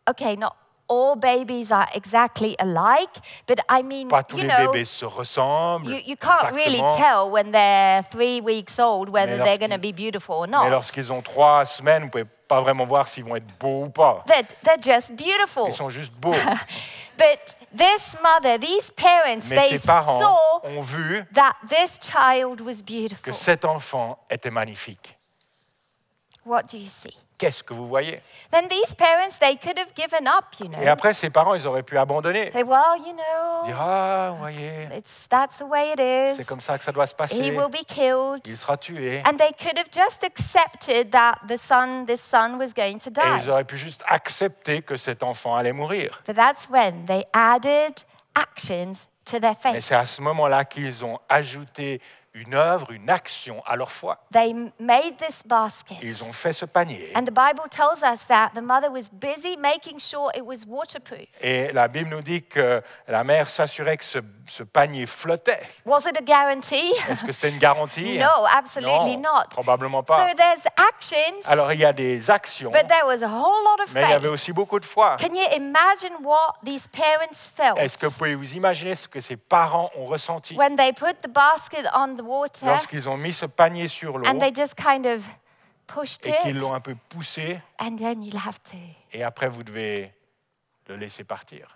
Okay, 0.10 0.36
not 0.36 0.54
all 0.90 1.16
babies 1.16 1.72
are 1.72 1.88
exactly 1.94 2.56
alike, 2.60 3.20
but 3.48 3.60
I 3.70 3.84
mean, 3.84 4.08
Pas 4.08 4.24
tous 4.24 4.38
you 4.38 4.44
les 4.44 4.48
know, 4.48 4.72
bébés 4.72 4.86
se 4.86 5.06
ressemblent. 5.06 5.88
you, 5.90 5.98
you 6.06 6.16
can't 6.16 6.52
really 6.54 6.80
exactement. 6.80 6.98
tell 6.98 7.30
when 7.32 7.52
they're 7.52 8.04
three 8.12 8.40
weeks 8.42 8.80
old 8.80 9.10
whether 9.10 9.38
they're 9.38 9.58
going 9.58 9.72
to 9.72 9.78
be 9.78 9.92
beautiful 9.92 10.36
or 10.36 10.48
Mais 10.48 10.52
not. 10.52 10.70
lorsqu'ils 10.70 11.12
ont 11.12 11.22
trois 11.22 11.66
semaines, 11.66 12.04
vous 12.04 12.10
pouvez 12.10 12.26
pas 12.48 12.62
vraiment 12.62 12.86
voir 12.86 13.08
s'ils 13.08 13.26
vont 13.26 13.36
être 13.36 13.48
beaux 13.60 13.84
ou 13.86 13.90
pas. 13.90 14.24
They're, 14.28 14.48
they're 14.64 14.82
just 14.82 15.12
beautiful. 15.16 15.66
Ils 15.68 15.74
sont 15.74 15.90
juste 15.90 16.14
beaux. 16.14 16.34
But 17.18 17.56
this 17.76 18.16
mother, 18.22 18.60
these 18.60 18.92
parents, 18.92 19.50
Mais 19.50 19.70
they 19.72 19.80
parents 19.80 20.20
saw 20.22 20.62
ont 20.64 20.82
vu 20.82 21.26
that 21.34 21.56
this 21.68 21.98
child 22.00 22.62
was 22.62 22.82
que 22.82 22.86
beautiful. 22.86 23.34
cet 23.34 23.66
enfant 23.66 24.20
était 24.30 24.52
magnifique. 24.52 25.18
What 26.46 26.68
do 26.70 26.78
you 26.78 26.88
see? 26.88 27.18
Qu'est-ce 27.38 27.64
que 27.64 27.74
vous 27.76 27.88
voyez? 27.88 28.20
Then 28.52 28.68
these 28.68 28.96
parents, 28.96 29.38
they 29.40 29.58
could 29.58 29.78
have 29.78 29.94
given 29.96 30.28
up, 30.28 30.46
you 30.60 30.68
know. 30.70 30.82
Et 30.82 30.88
après, 30.88 31.14
ses 31.14 31.30
parents, 31.30 31.54
ils 31.54 31.68
auraient 31.68 31.84
pu 31.84 31.96
abandonner. 31.98 32.52
Say, 32.52 32.64
well, 32.64 32.98
you 32.98 33.14
know, 33.14 33.64
Dire, 33.66 33.78
ah, 33.80 34.30
vous 34.32 34.38
voyez, 34.40 34.88
it's, 34.98 35.28
that's 35.30 35.60
the 35.60 35.64
way 35.70 35.92
it 35.92 36.36
c'est 36.36 36.46
comme 36.46 36.62
ça 36.62 36.78
que 36.80 36.84
ça 36.84 36.92
doit 36.92 37.06
se 37.06 37.14
He 37.14 37.18
passer. 37.18 37.52
will 37.52 37.70
be 37.70 37.86
killed. 37.86 38.42
Il 38.46 38.58
sera 38.58 38.76
tué. 38.76 39.22
And 39.24 39.38
they 39.38 39.52
could 39.54 39.78
have 39.78 39.92
just 39.92 40.24
accepted 40.24 41.12
that 41.12 41.36
the 41.48 41.58
son, 41.58 42.06
this 42.08 42.22
son 42.22 42.58
was 42.58 42.74
going 42.76 42.98
to 43.00 43.10
Et 43.10 43.14
die. 43.14 43.44
ils 43.44 43.50
auraient 43.52 43.66
pu 43.66 43.78
juste 43.78 44.04
accepter 44.08 44.82
que 44.82 44.98
cet 44.98 45.22
enfant 45.22 45.56
allait 45.56 45.74
mourir. 45.74 46.24
But 46.26 46.36
that's 46.36 46.68
when 46.72 47.06
they 47.06 47.26
added 47.34 48.04
actions 48.34 49.08
to 49.26 49.40
their 49.40 49.56
Mais 49.66 49.82
c'est 49.82 49.94
à 49.96 50.06
ce 50.06 50.22
moment-là 50.22 50.66
qu'ils 50.66 51.06
ont 51.06 51.20
ajouté 51.30 52.02
une 52.38 52.54
œuvre, 52.56 52.92
une 52.92 53.10
action 53.10 53.62
à 53.66 53.76
leur 53.76 53.92
foi. 53.92 54.20
They 54.32 54.54
made 54.80 55.18
this 55.18 55.42
basket. 55.46 55.98
Ils 56.02 56.24
ont 56.24 56.34
fait 56.34 56.54
ce 56.54 56.66
panier. 56.66 57.12
And 57.16 57.24
the 57.26 57.32
Bible 57.32 57.68
tells 57.70 58.02
us 58.04 58.26
that 58.28 58.52
the 58.56 58.62
mother 58.62 58.92
was 58.92 59.10
busy 59.12 59.58
making 59.58 60.00
sure 60.00 60.30
it 60.36 60.44
was 60.46 60.66
waterproof. 60.68 61.28
Et 61.42 61.72
la 61.74 61.88
Bible 61.88 62.10
nous 62.10 62.22
dit 62.22 62.44
que 62.44 62.82
la 63.08 63.24
mère 63.24 63.50
s'assurait 63.50 63.98
que 63.98 64.06
ce, 64.06 64.20
ce 64.48 64.64
panier 64.64 65.06
flottait. 65.06 65.60
Was 65.86 66.02
it 66.08 66.18
a 66.18 66.22
guarantee? 66.22 66.94
Est-ce 67.10 67.24
que 67.24 67.32
c'était 67.32 67.50
une 67.50 67.60
garantie? 67.60 68.18
No, 68.28 68.46
absolutely 68.52 69.18
Non, 69.18 69.34
not. 69.34 69.50
probablement 69.50 70.04
pas. 70.04 70.30
So 70.30 70.36
there's 70.36 70.64
actions, 70.78 71.42
Alors 71.46 71.72
il 71.72 71.80
y 71.80 71.86
a 71.86 71.94
des 71.94 72.30
actions, 72.30 72.72
but 72.72 72.88
there 72.88 73.06
was 73.06 73.22
a 73.24 73.28
whole 73.28 73.64
lot 73.64 73.84
of 73.84 73.94
mais 73.94 74.04
il 74.04 74.10
y 74.10 74.14
avait 74.14 74.28
aussi 74.28 74.52
beaucoup 74.54 74.80
de 74.80 74.86
foi. 74.86 75.18
Can 75.18 75.34
you 75.34 75.46
imagine 75.56 76.14
what 76.24 76.56
these 76.66 76.88
parents 76.88 77.50
felt? 77.56 77.78
Est-ce 77.78 77.98
que 77.98 78.06
vous 78.08 78.12
pouvez 78.18 78.36
vous 78.36 78.54
imaginer 78.56 78.96
ce 78.96 79.08
que 79.08 79.20
ces 79.20 79.38
parents 79.38 79.90
ont 79.96 80.06
ressenti? 80.06 80.56
When 80.56 80.76
they 80.76 80.92
put 80.94 81.22
the 81.22 81.30
basket 81.30 81.86
on 81.94 82.16
the 82.16 82.22
water 82.28 82.66
lorsqu'ils 82.66 83.08
ont 83.10 83.18
mis 83.18 83.34
ce 83.34 83.46
panier 83.46 83.88
sur 83.88 84.18
l'eau 84.18 84.28
and 84.28 84.40
they 84.40 84.54
just 84.54 84.76
kind 84.76 85.06
of 85.06 85.24
pushed 85.88 86.26
et 86.26 86.34
qu'ils 86.44 86.58
l'ont 86.58 86.74
un 86.74 86.82
peu 86.82 86.96
poussé 87.10 87.60
and 87.80 87.98
then 87.98 88.24
you'll 88.24 88.38
have 88.46 88.62
to 88.64 88.78
et 89.12 89.24
après 89.24 89.48
vous 89.48 89.64
devez 89.64 90.14
le 90.88 90.96
laisser 90.96 91.24
partir 91.24 91.74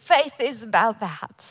Faith 0.00 0.40
is 0.40 0.62
about 0.62 1.00
that. 1.00 1.44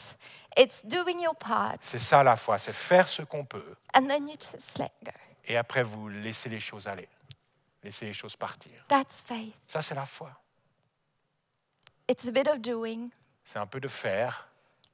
It's 0.57 0.83
doing 0.83 1.21
your 1.21 1.35
part, 1.35 1.77
C'est 1.81 1.99
ça 1.99 2.23
la 2.23 2.35
foi, 2.35 2.57
c'est 2.57 2.73
faire 2.73 3.07
ce 3.07 3.21
qu'on 3.21 3.45
peut 3.45 3.75
and 3.93 4.07
then 4.07 4.27
you 4.27 4.35
just 4.35 4.79
let 4.79 4.91
go. 5.03 5.11
et 5.45 5.55
après 5.57 5.83
vous 5.83 6.09
laissez 6.09 6.49
les 6.49 6.59
choses 6.59 6.87
aller, 6.87 7.07
laissez 7.83 8.05
les 8.05 8.13
choses 8.13 8.35
partir. 8.35 8.83
That's 8.87 9.21
faith. 9.23 9.53
Ça 9.67 9.83
c'est 9.83 9.93
la 9.93 10.07
foi. 10.07 10.31
It's 12.09 12.27
a 12.27 12.31
bit 12.31 12.47
of 12.47 12.59
doing, 12.61 13.09
C'est 13.43 13.59
un 13.59 13.65
peu 13.67 13.79
de 13.79 13.87
faire, 13.87 14.47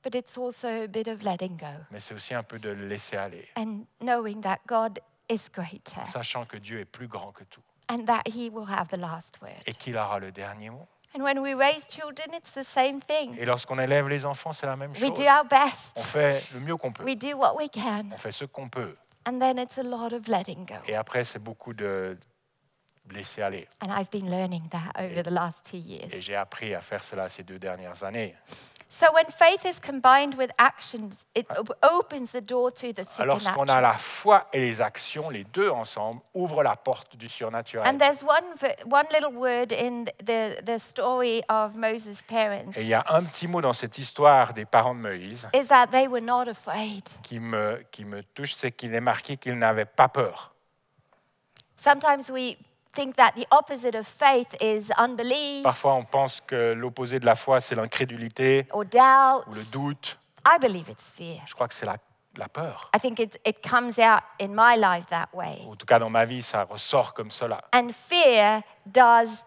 but 0.03 0.15
it's 0.15 0.37
also 0.37 0.67
a 0.67 0.87
bit 0.87 1.07
of 1.07 1.21
letting 1.23 1.57
go 1.57 1.67
mais 1.91 1.99
c'est 1.99 2.13
aussi 2.13 2.33
un 2.33 2.43
peu 2.43 2.59
de 2.59 2.69
laisser 2.69 3.17
aller, 3.17 3.47
and 3.57 3.85
knowing 4.01 4.41
that 4.41 4.59
God 4.67 4.99
is 5.29 5.49
greater 5.53 6.05
sachant 6.05 6.45
que 6.45 6.57
Dieu 6.57 6.79
est 6.79 6.85
plus 6.85 7.07
grand 7.07 7.31
que 7.31 7.43
tout 7.45 7.61
and 7.89 8.05
that 8.05 8.21
He 8.27 8.49
will 8.49 8.67
have 8.69 8.87
the 8.89 8.97
last 8.97 9.39
word. 9.41 9.51
et 9.65 9.73
qu'il 9.73 9.95
aura 9.97 10.19
le 10.19 10.31
dernier 10.31 10.69
mot. 10.69 10.87
And 11.15 11.21
when 11.21 11.37
we 11.39 11.53
raise 11.53 11.85
children, 11.87 12.33
it's 12.33 12.51
the 12.53 12.63
same 12.63 12.99
thing. 12.99 13.35
Et 13.37 13.45
lorsqu'on 13.45 13.77
élève 13.77 14.09
les 14.09 14.25
enfants, 14.25 14.51
c'est 14.51 14.65
la 14.65 14.75
même 14.75 14.91
We 14.93 14.99
chose. 15.01 15.13
do 15.13 15.21
our 15.23 15.45
best, 15.45 15.93
On 15.97 16.01
fait 16.01 16.43
le 16.53 16.59
mieux 16.59 16.75
qu'on 16.75 16.91
peut. 16.91 17.03
we 17.03 17.15
do 17.15 17.37
what 17.37 17.55
we 17.55 17.69
can, 17.71 18.05
On 18.11 18.17
fait 18.17 18.31
ce 18.31 18.45
qu'on 18.45 18.67
peut. 18.67 18.95
and 19.27 19.37
then 19.39 19.59
it's 19.59 19.77
a 19.77 19.83
lot 19.83 20.11
of 20.11 20.27
letting 20.27 20.65
go. 20.65 20.75
Et 20.87 20.95
après, 20.95 21.23
c'est 21.23 21.37
beaucoup 21.39 21.73
de 21.73 22.17
laisser 23.11 23.41
aller. 23.41 23.67
And 23.81 23.87
I've 23.89 24.09
been 24.11 24.29
learning 24.29 24.69
that 24.71 24.91
over 24.97 25.23
the 25.23 25.31
last 25.31 25.63
two 25.69 25.77
Et 25.77 25.79
years. 25.79 26.21
j'ai 26.21 26.35
appris 26.35 26.73
à 26.73 26.81
faire 26.81 27.03
cela 27.03 27.29
ces 27.29 27.43
deux 27.43 27.59
dernières 27.59 28.03
années. 28.03 28.35
So 28.89 29.07
when 29.11 29.25
faith 29.25 29.65
is 29.65 29.79
combined 29.81 30.35
with 30.37 30.51
actions, 30.59 31.09
it 31.35 31.47
op- 31.57 31.75
opens 31.81 32.27
the 32.31 32.41
door 32.41 32.71
to 32.73 32.93
the 32.93 33.01
Alors, 33.17 33.35
lorsqu'on 33.37 33.63
a 33.63 33.65
supernatural. 33.65 33.81
la 33.81 33.97
foi 33.97 34.47
et 34.53 34.59
les 34.59 34.81
actions, 34.81 35.31
les 35.31 35.43
deux 35.45 35.67
ensemble, 35.71 36.19
ouvrent 36.35 36.61
la 36.61 36.75
porte 36.75 37.15
du 37.17 37.27
surnaturel. 37.27 37.87
And 37.87 37.97
there's 37.97 38.21
one, 38.21 38.43
one 38.85 39.07
little 39.11 39.33
word 39.35 39.71
in 39.71 40.05
the, 40.23 40.61
the 40.63 40.77
story 40.77 41.41
of 41.49 41.75
Moses' 41.75 42.21
parents 42.27 42.73
Et 42.77 42.81
il 42.81 42.87
y 42.87 42.93
a 42.93 43.03
un 43.09 43.23
petit 43.23 43.47
mot 43.47 43.61
dans 43.61 43.73
cette 43.73 43.97
histoire 43.97 44.53
des 44.53 44.65
parents 44.65 44.93
de 44.93 44.99
Moïse 44.99 45.47
is 45.55 45.65
that 45.69 45.87
they 45.87 46.07
were 46.07 46.21
not 46.23 46.47
afraid. 46.47 47.01
qui 47.23 47.39
me, 47.39 47.81
qui 47.91 48.05
me 48.05 48.21
touche, 48.21 48.53
c'est 48.53 48.71
qu'il 48.71 48.93
est 48.93 49.01
marqué 49.01 49.37
qu'ils 49.37 49.57
n'avaient 49.57 49.85
pas 49.85 50.07
peur. 50.07 50.53
Sometimes 51.77 52.29
we 52.31 52.57
think 52.93 53.15
that 53.15 53.31
the 53.35 53.45
opposite 53.51 53.95
of 53.95 54.05
faith 54.07 54.53
is 54.61 54.91
unbelief 54.97 55.63
Parfois, 55.63 55.93
on 55.95 56.03
pense 56.05 56.41
que 56.41 56.73
l'opposé 56.73 57.19
de 57.19 57.25
la 57.25 57.35
foi, 57.35 57.59
c'est 57.61 57.75
l'incrédulité 57.75 58.67
or 58.71 58.85
doubt. 58.85 59.43
ou 59.47 59.53
le 59.53 59.63
doute. 59.71 60.17
I 60.45 60.57
believe 60.59 60.89
it's 60.89 61.09
fear. 61.09 61.41
Je 61.45 61.53
crois 61.53 61.67
que 61.67 61.73
c'est 61.73 61.85
la, 61.85 61.97
la 62.37 62.47
peur. 62.49 62.89
I 62.95 62.99
think 62.99 63.19
it, 63.19 63.39
it 63.45 63.61
comes 63.67 63.97
out 63.99 64.21
in 64.39 64.49
my 64.49 64.75
life 64.77 65.05
that 65.09 65.27
way. 65.33 65.61
En 65.69 65.75
tout 65.75 65.85
cas, 65.85 65.99
dans 65.99 66.09
ma 66.09 66.25
vie, 66.25 66.41
ça 66.43 66.63
ressort 66.63 67.13
comme 67.13 67.31
cela. 67.31 67.61
And 67.73 67.89
fear 67.93 68.61
does 68.85 69.43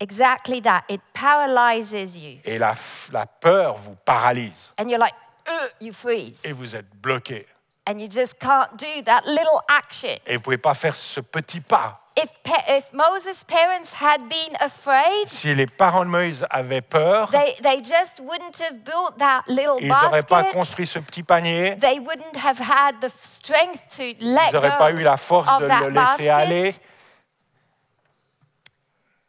exactly 0.00 0.60
that. 0.62 0.84
It 0.88 1.00
paralyzes 1.12 2.16
you. 2.16 2.38
Et 2.44 2.58
la, 2.58 2.72
f- 2.74 3.10
la 3.12 3.26
peur 3.26 3.74
vous 3.76 3.96
paralyse 4.04 4.70
And 4.78 4.88
you're 4.88 4.98
like, 5.00 5.14
"Ugh," 5.48 5.70
you 5.80 5.92
freeze. 5.92 6.38
et 6.44 6.52
vous 6.52 6.76
êtes 6.76 6.90
bloqué. 6.96 7.46
And 7.88 7.98
you 7.98 8.08
just 8.08 8.38
can't 8.38 8.76
do 8.78 9.02
that 9.06 9.22
little 9.26 9.60
action. 9.68 10.16
Et 10.26 10.34
vous 10.34 10.38
ne 10.38 10.42
pouvez 10.44 10.58
pas 10.58 10.74
faire 10.74 10.94
ce 10.94 11.20
petit 11.20 11.60
pas. 11.60 12.00
If, 12.14 12.28
pa- 12.42 12.62
if 12.68 12.92
Moses' 12.92 13.42
parents 13.44 13.94
had 13.94 14.28
been 14.28 14.54
afraid, 14.60 15.26
Si 15.28 15.54
les 15.54 15.66
parents 15.66 16.04
de 16.04 16.10
Moïse 16.10 16.44
avaient 16.50 16.82
peur, 16.82 17.30
they, 17.30 17.54
they 17.62 17.82
just 17.82 18.20
wouldn't 18.20 18.58
have 18.60 18.84
built 18.84 19.16
that 19.18 19.44
little 19.48 19.78
ils 19.80 19.88
n'auraient 19.88 20.22
pas 20.22 20.44
construit 20.52 20.86
ce 20.86 20.98
petit 20.98 21.22
panier, 21.22 21.78
They 21.80 21.98
wouldn't 22.00 22.36
have 22.36 22.58
had 22.58 23.00
the 23.00 23.10
strength 23.22 23.96
to 23.96 24.02
let 24.20 24.48
ils 24.48 24.52
n'auraient 24.52 24.76
pas 24.76 24.90
eu 24.90 25.00
la 25.02 25.16
force 25.16 25.46
de 25.58 25.64
le 25.64 25.88
laisser 25.88 25.94
basket. 25.94 26.28
aller, 26.28 26.74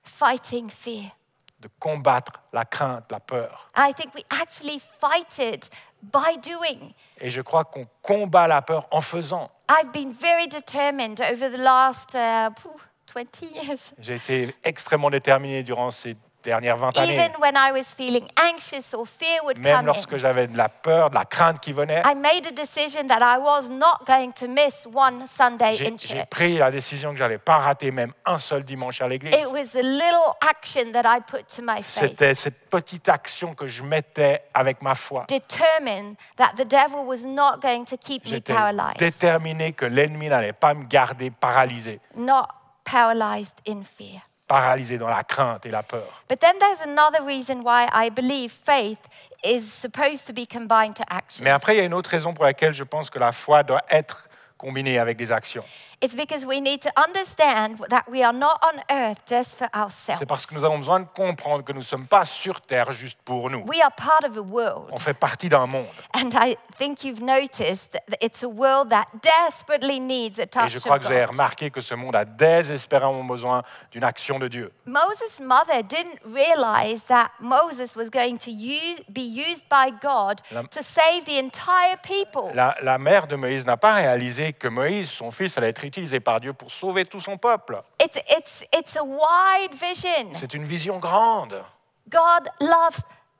Fighting 0.03 0.69
fear. 0.69 1.11
de 1.59 1.69
combattre 1.79 2.33
la 2.51 2.65
crainte, 2.65 3.09
la 3.09 3.21
peur. 3.21 3.69
I 3.75 3.93
think 3.93 4.13
we 4.13 4.23
actually 4.29 4.81
fight 4.99 5.39
it 5.39 5.69
by 6.01 6.35
doing. 6.37 6.93
Et 7.21 7.29
je 7.29 7.41
crois 7.41 7.63
qu'on 7.63 7.87
combat 8.01 8.47
la 8.47 8.61
peur 8.61 8.85
en 8.91 8.99
faisant. 8.99 9.49
I've 9.69 9.91
been 9.93 10.13
very 10.13 10.47
determined 10.47 11.21
over 11.21 11.49
the 11.49 11.57
last 11.57 12.15
uh, 12.15 12.51
phew, 12.61 12.71
20 13.07 13.45
years. 13.45 13.93
J'ai 13.99 14.15
été 14.15 14.55
extrêmement 14.63 15.09
déterminé 15.09 15.63
durant 15.63 15.91
ces 15.91 16.15
dernières 16.43 16.77
20 16.77 16.97
années. 16.97 17.13
Even 17.15 17.31
when 17.39 17.55
I 17.55 17.71
was 17.71 17.85
feeling 17.95 18.27
anxious 18.37 18.93
or 18.93 19.05
fear 19.07 19.43
would 19.43 19.57
Même 19.57 19.77
come 19.77 19.85
lorsque 19.87 20.13
in, 20.13 20.17
j'avais 20.17 20.47
de 20.47 20.57
la 20.57 20.69
peur, 20.69 21.09
de 21.09 21.15
la 21.15 21.25
crainte 21.25 21.59
qui 21.59 21.71
venait, 21.73 22.01
I 22.05 22.15
made 22.15 22.45
a 22.47 22.51
decision 22.51 23.07
that 23.07 23.19
I 23.21 23.39
was 23.39 23.69
not 23.69 24.05
going 24.05 24.31
to 24.33 24.47
miss 24.47 24.85
one 24.93 25.25
Sunday 25.27 25.75
j'ai 25.77 25.87
in 25.87 25.97
j'ai 25.97 26.07
church. 26.19 26.29
pris 26.29 26.57
la 26.57 26.71
décision 26.71 27.11
que 27.11 27.17
j'allais 27.17 27.37
pas 27.37 27.57
rater 27.57 27.91
même 27.91 28.13
un 28.25 28.39
seul 28.39 28.63
dimanche 28.63 29.01
à 29.01 29.07
l'église. 29.07 29.33
It 29.33 29.51
was 29.51 29.67
the 29.71 29.83
little 29.83 30.35
action 30.41 30.91
that 30.93 31.03
I 31.05 31.19
put 31.21 31.47
to 31.55 31.61
my 31.61 31.81
faith. 31.81 32.09
C'était 32.09 32.33
cette 32.33 32.69
petite 32.69 33.07
action 33.09 33.55
que 33.55 33.67
je 33.67 33.83
mettais 33.83 34.43
avec 34.53 34.81
ma 34.81 34.95
foi. 34.95 35.25
Determined 35.29 36.15
that 36.37 36.53
the 36.57 36.65
devil 36.67 37.05
was 37.05 37.25
not 37.25 37.59
going 37.61 37.85
to 37.85 37.97
keep 37.97 38.25
me 38.25 38.29
J'étais 38.31 38.53
paralyzed. 38.53 38.97
déterminé 38.99 39.73
que 39.73 39.85
l'ennemi 39.85 40.27
n'allait 40.29 40.53
pas 40.53 40.73
me 40.73 40.83
garder 40.85 41.31
paralysé, 41.31 41.99
not 42.15 42.47
paralyzed 42.83 43.55
in 43.67 43.83
fear. 43.83 44.21
Paralysé 44.53 44.99
dans 44.99 45.07
la 45.07 45.23
crainte 45.23 45.65
et 45.65 45.71
la 45.71 45.81
peur. 45.81 46.21
But 46.29 46.39
then 46.39 46.53
there's 46.59 46.81
another 46.85 47.25
reason 47.25 47.63
why 47.63 47.87
I 47.91 48.11
believe 48.11 48.51
faith 48.51 48.99
is 49.43 49.61
supposed 49.61 50.27
to 50.27 50.33
be 50.33 50.45
combined 50.45 50.95
to 50.95 51.03
action. 51.09 51.43
Mais 51.43 51.49
après, 51.49 51.75
il 51.75 51.77
y 51.79 51.81
a 51.81 51.85
une 51.85 51.93
autre 51.93 52.11
raison 52.11 52.33
pour 52.33 52.45
laquelle 52.45 52.73
je 52.73 52.83
pense 52.83 53.09
que 53.09 53.17
la 53.17 53.31
foi 53.31 53.63
doit 53.63 53.81
être 53.89 54.29
combinée 54.59 54.99
avec 54.99 55.17
des 55.17 55.31
actions. 55.31 55.63
It's 56.03 56.15
because 56.15 56.45
we 56.45 56.59
need 56.59 56.81
to 56.81 56.91
understand 56.97 57.77
that 57.89 58.03
we 58.11 58.23
are 58.23 58.33
not 58.33 58.59
on 58.61 58.81
earth 58.91 59.25
just 59.25 59.57
for 59.57 59.69
ourselves. 59.73 60.19
C'est 60.19 60.25
parce 60.25 60.45
que 60.45 60.53
nous 60.53 60.65
avons 60.65 60.77
besoin 60.77 60.99
de 60.99 61.05
comprendre 61.05 61.63
que 61.63 61.71
nous 61.71 61.79
ne 61.79 61.85
sommes 61.85 62.07
pas 62.07 62.25
sur 62.25 62.59
Terre 62.59 62.91
juste 62.91 63.19
pour 63.23 63.49
nous. 63.49 63.63
We 63.65 63.81
are 63.81 63.89
part 63.89 64.29
of 64.29 64.35
a 64.35 64.41
world. 64.41 64.89
On 64.91 64.97
fait 64.97 65.13
partie 65.13 65.47
d'un 65.47 65.65
monde. 65.65 65.85
And 66.13 66.31
I 66.33 66.57
think 66.77 67.05
you've 67.05 67.21
noticed 67.21 67.93
that 67.93 68.17
it's 68.19 68.43
a 68.43 68.49
world 68.49 68.89
that 68.89 69.05
desperately 69.21 70.01
needs 70.01 70.39
a 70.39 70.65
Et 70.65 70.67
je 70.67 70.79
crois 70.79 70.99
que 70.99 71.05
vous 71.05 71.11
avez 71.11 71.23
remarqué 71.23 71.71
que 71.71 71.79
ce 71.79 71.95
monde 71.95 72.17
a 72.17 72.25
désespérément 72.25 73.23
besoin 73.23 73.63
d'une 73.93 74.03
action 74.03 74.39
de 74.39 74.49
Dieu. 74.49 74.73
Moses' 74.85 75.39
mother 75.39 75.83
didn't 75.83 76.19
realize 76.25 77.01
that 77.03 77.29
Moses 77.39 77.95
was 77.95 78.09
going 78.09 78.37
to 78.39 78.51
use, 78.51 79.01
be 79.07 79.21
used 79.21 79.63
by 79.69 79.93
God 80.01 80.41
La- 80.51 80.63
to 80.63 80.81
save 80.83 81.23
the 81.23 81.39
entire 81.39 81.95
people. 82.03 82.53
La, 82.53 82.75
la 82.81 82.97
mère 82.97 83.27
de 83.27 83.37
Moïse 83.37 83.65
n'a 83.65 83.77
pas 83.77 83.93
réalisé 83.93 84.51
que 84.51 84.67
Moïse, 84.67 85.09
son 85.09 85.31
fils, 85.31 85.57
allait 85.57 85.69
être 85.69 85.92
utilisé 85.93 86.19
par 86.19 86.39
Dieu 86.39 86.53
pour 86.53 86.71
sauver 86.71 87.05
tout 87.05 87.21
son 87.21 87.37
peuple. 87.37 87.81
It's, 88.01 88.17
it's, 88.29 88.65
it's 88.73 88.97
a 88.97 89.03
wide 89.03 89.73
vision. 89.73 90.33
C'est 90.33 90.53
une 90.55 90.65
vision 90.65 90.97
grande. 90.97 91.63
God 92.09 92.49
loves 92.59 92.99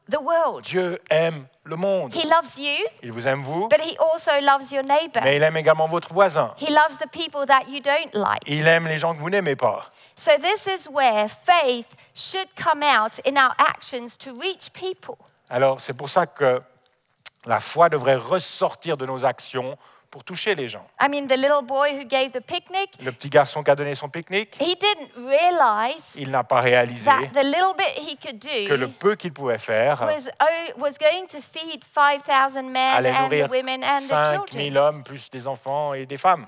the 0.10 0.22
world. 0.22 0.64
Dieu 0.64 1.00
aime 1.10 1.48
le 1.64 1.76
monde. 1.76 2.14
He 2.14 2.26
loves 2.26 2.58
you, 2.58 2.86
Il 3.02 3.12
vous 3.12 3.28
aime 3.28 3.42
vous, 3.42 3.68
but 3.70 3.82
He 3.82 3.98
also 3.98 4.32
loves 4.42 4.72
your 4.72 4.84
neighbor. 4.84 5.22
mais 5.24 5.38
il 5.38 5.44
aime 5.44 5.58
également 5.58 5.88
votre 5.88 6.14
voisin. 6.14 6.54
He 6.60 6.70
loves 6.70 6.98
the 7.00 7.10
people 7.10 7.46
that 7.48 7.64
you 7.68 7.80
don't 7.80 8.14
like. 8.14 8.42
Il 8.46 8.68
aime 8.68 8.88
les 8.88 8.98
gens 8.98 9.16
que 9.16 9.20
vous 9.20 9.30
n'aimez 9.30 9.56
pas. 9.56 9.92
So, 10.16 10.32
this 10.38 10.68
is 10.68 10.88
where 10.90 11.28
faith 11.28 11.88
should 12.14 12.48
come 12.56 12.84
out 12.84 13.20
in 13.26 13.36
our 13.36 13.54
actions 13.58 14.16
to 14.20 14.32
reach 14.40 14.72
people. 14.74 15.16
Alors 15.50 15.82
c'est 15.82 15.94
pour 15.94 16.10
ça 16.10 16.28
que 16.28 16.62
la 17.46 17.60
foi 17.60 17.90
devrait 17.90 18.16
ressortir 18.16 18.96
de 18.96 19.06
nos 19.06 19.26
actions 19.26 19.78
pour 20.14 20.24
toucher 20.24 20.54
les 20.54 20.68
gens. 20.68 20.86
I 21.02 21.10
mean, 21.10 21.26
the 21.26 21.36
little 21.36 21.64
boy 21.64 21.98
who 22.00 22.06
gave 22.06 22.32
the 22.34 22.40
picnic, 22.40 22.92
Le 23.02 23.12
petit 23.12 23.30
garçon 23.30 23.64
qui 23.64 23.72
a 23.72 23.76
donné 23.76 23.96
son 23.96 24.10
pique-nique, 24.10 24.56
he 24.62 24.76
didn't 24.76 25.10
realize 25.18 26.14
il 26.16 26.30
n'a 26.30 26.44
pas 26.44 26.62
réalisé 26.62 27.06
that 27.06 27.30
the 27.34 27.44
little 27.44 27.74
bit 27.76 27.98
he 27.98 28.16
could 28.16 28.40
que 28.40 28.76
le 28.76 28.86
do 28.86 28.94
peu 29.00 29.16
qu'il 29.16 29.34
pouvait 29.34 29.58
faire 29.58 30.00
was, 30.04 30.30
oh, 30.40 30.80
was 30.80 31.00
going 31.00 31.26
to 31.26 31.42
feed 31.42 31.84
5,000 31.84 32.72
men 32.72 32.94
allait 32.94 33.10
and 33.10 33.28
the 33.28 33.32
nourrir 33.32 33.50
women 33.50 33.84
and 33.84 34.02
the 34.02 34.10
5000 34.10 34.46
children. 34.52 34.78
hommes, 34.78 35.04
plus 35.04 35.32
des 35.32 35.48
enfants 35.48 35.96
et 35.96 36.06
des 36.06 36.18
femmes. 36.18 36.46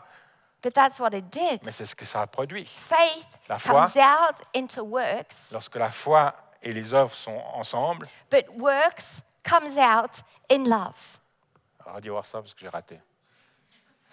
But 0.61 0.75
that's 0.75 0.99
what 0.99 1.15
it 1.15 1.31
did. 1.31 1.61
Mais 1.63 1.71
c'est 1.71 1.87
ce 1.87 1.95
que 1.95 2.05
ça 2.05 2.21
a 2.21 2.27
produit. 2.27 2.65
Faith 2.87 3.25
La 3.49 3.57
foi. 3.57 3.87
comes 3.87 3.97
out 3.97 4.35
into 4.55 4.83
works, 4.83 5.49
Lorsque 5.51 5.75
la 5.77 5.89
foi 5.89 6.35
et 6.61 6.71
les 6.71 6.93
œuvres 6.93 7.15
sont 7.15 7.41
ensemble, 7.55 8.07
but 8.29 8.45
works 8.59 9.23
comes 9.43 9.75
out 9.79 10.21
in 10.51 10.65
love. 10.65 10.93
alors 11.83 11.99
dis 11.99 12.09
voir 12.09 12.27
ça 12.27 12.39
parce 12.41 12.53
que 12.53 12.59
j'ai 12.59 12.69
raté. 12.69 12.99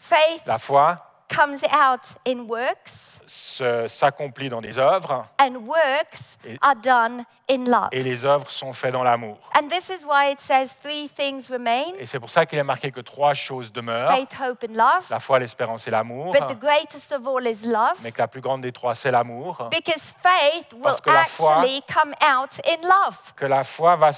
Faith 0.03 0.43
La 0.47 0.59
foi 0.59 0.97
comes 1.35 1.63
out 1.73 2.01
in 2.27 2.41
works, 2.49 3.21
se- 3.25 3.87
s'accomplit 3.89 4.49
dans 4.51 4.61
des 4.61 4.77
œuvres 4.79 5.25
and 5.41 5.55
works 5.65 6.37
Et- 6.45 6.59
are 6.61 6.75
done 6.75 7.25
in 7.49 7.65
love. 7.65 7.89
et 7.93 8.03
les 8.03 8.25
œuvres 8.25 8.51
sont 8.51 8.73
faites 8.75 8.93
dans 8.93 9.05
l'amour. 9.05 9.39
And 9.57 9.69
this 9.69 9.89
is 9.89 10.05
why 10.05 10.33
it 10.33 10.41
says 10.41 10.71
three 10.83 11.09
things 11.09 11.49
remain 11.49 11.85
Et 11.99 12.05
c'est 12.05 12.19
pour 12.21 12.29
ça 12.29 12.45
qu'il 12.45 12.59
est 12.59 12.65
marqué 12.65 12.91
que 12.91 13.01
trois 13.01 13.33
choses 13.33 13.73
demeurent 13.73 14.11
faith, 14.15 14.29
hope, 14.39 14.65
and 14.69 14.75
love. 14.75 15.07
la 15.09 15.21
foi, 15.21 15.39
l'espérance 15.39 15.87
et 15.87 15.91
l'amour. 15.91 16.33
But 16.33 16.49
the 16.49 16.59
greatest 16.61 17.13
of 17.13 17.27
all 17.27 17.47
is 17.47 17.65
love. 17.65 17.95
Mais 18.03 18.11
que 18.13 18.19
la 18.19 18.29
plus 18.29 18.41
grande 18.43 18.61
des 18.63 18.73
trois, 18.73 18.95
c'est 18.95 19.13
l'amour. 19.13 19.69
Because 19.71 20.13
faith 20.21 20.73
will 20.73 20.83
Parce 20.83 21.01
que 21.01 21.11
la 21.11 21.25
foi- 21.25 21.53
actually 21.55 21.83
come 21.91 22.13
out 22.21 22.51
in 22.67 22.83
love. 22.83 23.17
Que 23.37 23.47
la 23.47 23.63
foi 23.65 23.97
va, 23.97 24.11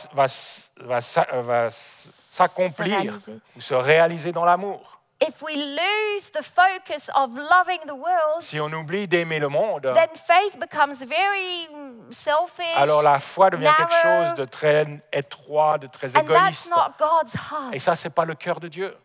s'accomplir 1.70 3.12
ou 3.56 3.60
se 3.60 3.74
réaliser 3.74 4.32
dans 4.32 4.44
l'amour. 4.44 4.93
If 5.26 5.40
we 5.42 5.56
lose 5.56 6.30
the 6.32 6.42
focus 6.42 7.08
of 7.14 7.30
loving 7.34 7.80
the 7.86 7.94
world, 7.94 8.42
Si 8.42 8.60
on 8.60 8.72
oublie 8.72 9.06
d'aimer 9.08 9.38
le 9.38 9.48
monde, 9.48 9.82
then 9.94 10.08
faith 10.26 10.58
becomes 10.58 10.98
very 11.04 11.68
mm, 11.72 12.12
selfish. 12.12 12.76
alors 12.76 13.02
la 13.02 13.18
foi 13.20 13.50
devient 13.50 13.72
quelque 13.76 14.02
chose 14.02 14.34
de 14.34 14.44
très 14.44 14.86
étroit, 15.12 15.78
de 15.78 15.86
très 15.86 16.16
and 16.16 16.24
that's 16.26 16.66
égoïste. 16.66 16.70
not 16.70 16.92
God's 16.98 17.34
heart. 17.34 17.72
Et 17.74 17.78
ça, 17.78 17.96
c'est 17.96 18.10
pas 18.10 18.24
le 18.24 18.34
cœur 18.34 18.60
de 18.60 18.68
Dieu. 18.68 18.96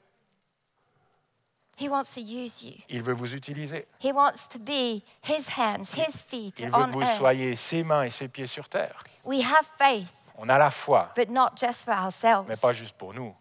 He 1.81 1.87
wants 1.87 2.11
to 2.13 2.19
use 2.19 2.61
you. 2.61 2.73
Il 2.89 3.01
veut 3.01 3.13
vous 3.13 3.33
utiliser. 3.33 3.87
He 4.03 4.11
wants 4.11 4.47
to 4.51 4.59
be 4.59 5.01
his 5.23 5.47
hands, 5.57 5.93
his 5.95 6.21
feet 6.27 6.53
Il 6.59 6.69
veut 6.69 6.85
que 6.85 6.91
vous 6.91 7.01
earth. 7.01 7.15
soyez 7.17 7.55
ses 7.55 7.83
mains 7.83 8.03
et 8.03 8.09
ses 8.09 8.27
pieds 8.27 8.47
sur 8.47 8.67
terre. 8.67 8.99
We 9.23 9.41
have 9.45 9.65
faith, 9.77 10.09
On 10.37 10.49
a 10.49 10.57
la 10.57 10.71
foi, 10.71 11.09
but 11.15 11.29
not 11.29 11.51
just 11.55 11.85
for 11.85 11.93
ourselves. 11.93 12.47
mais 12.49 12.57
pas 12.57 12.73
juste 12.73 12.97
pour 12.97 13.13
nous. 13.13 13.33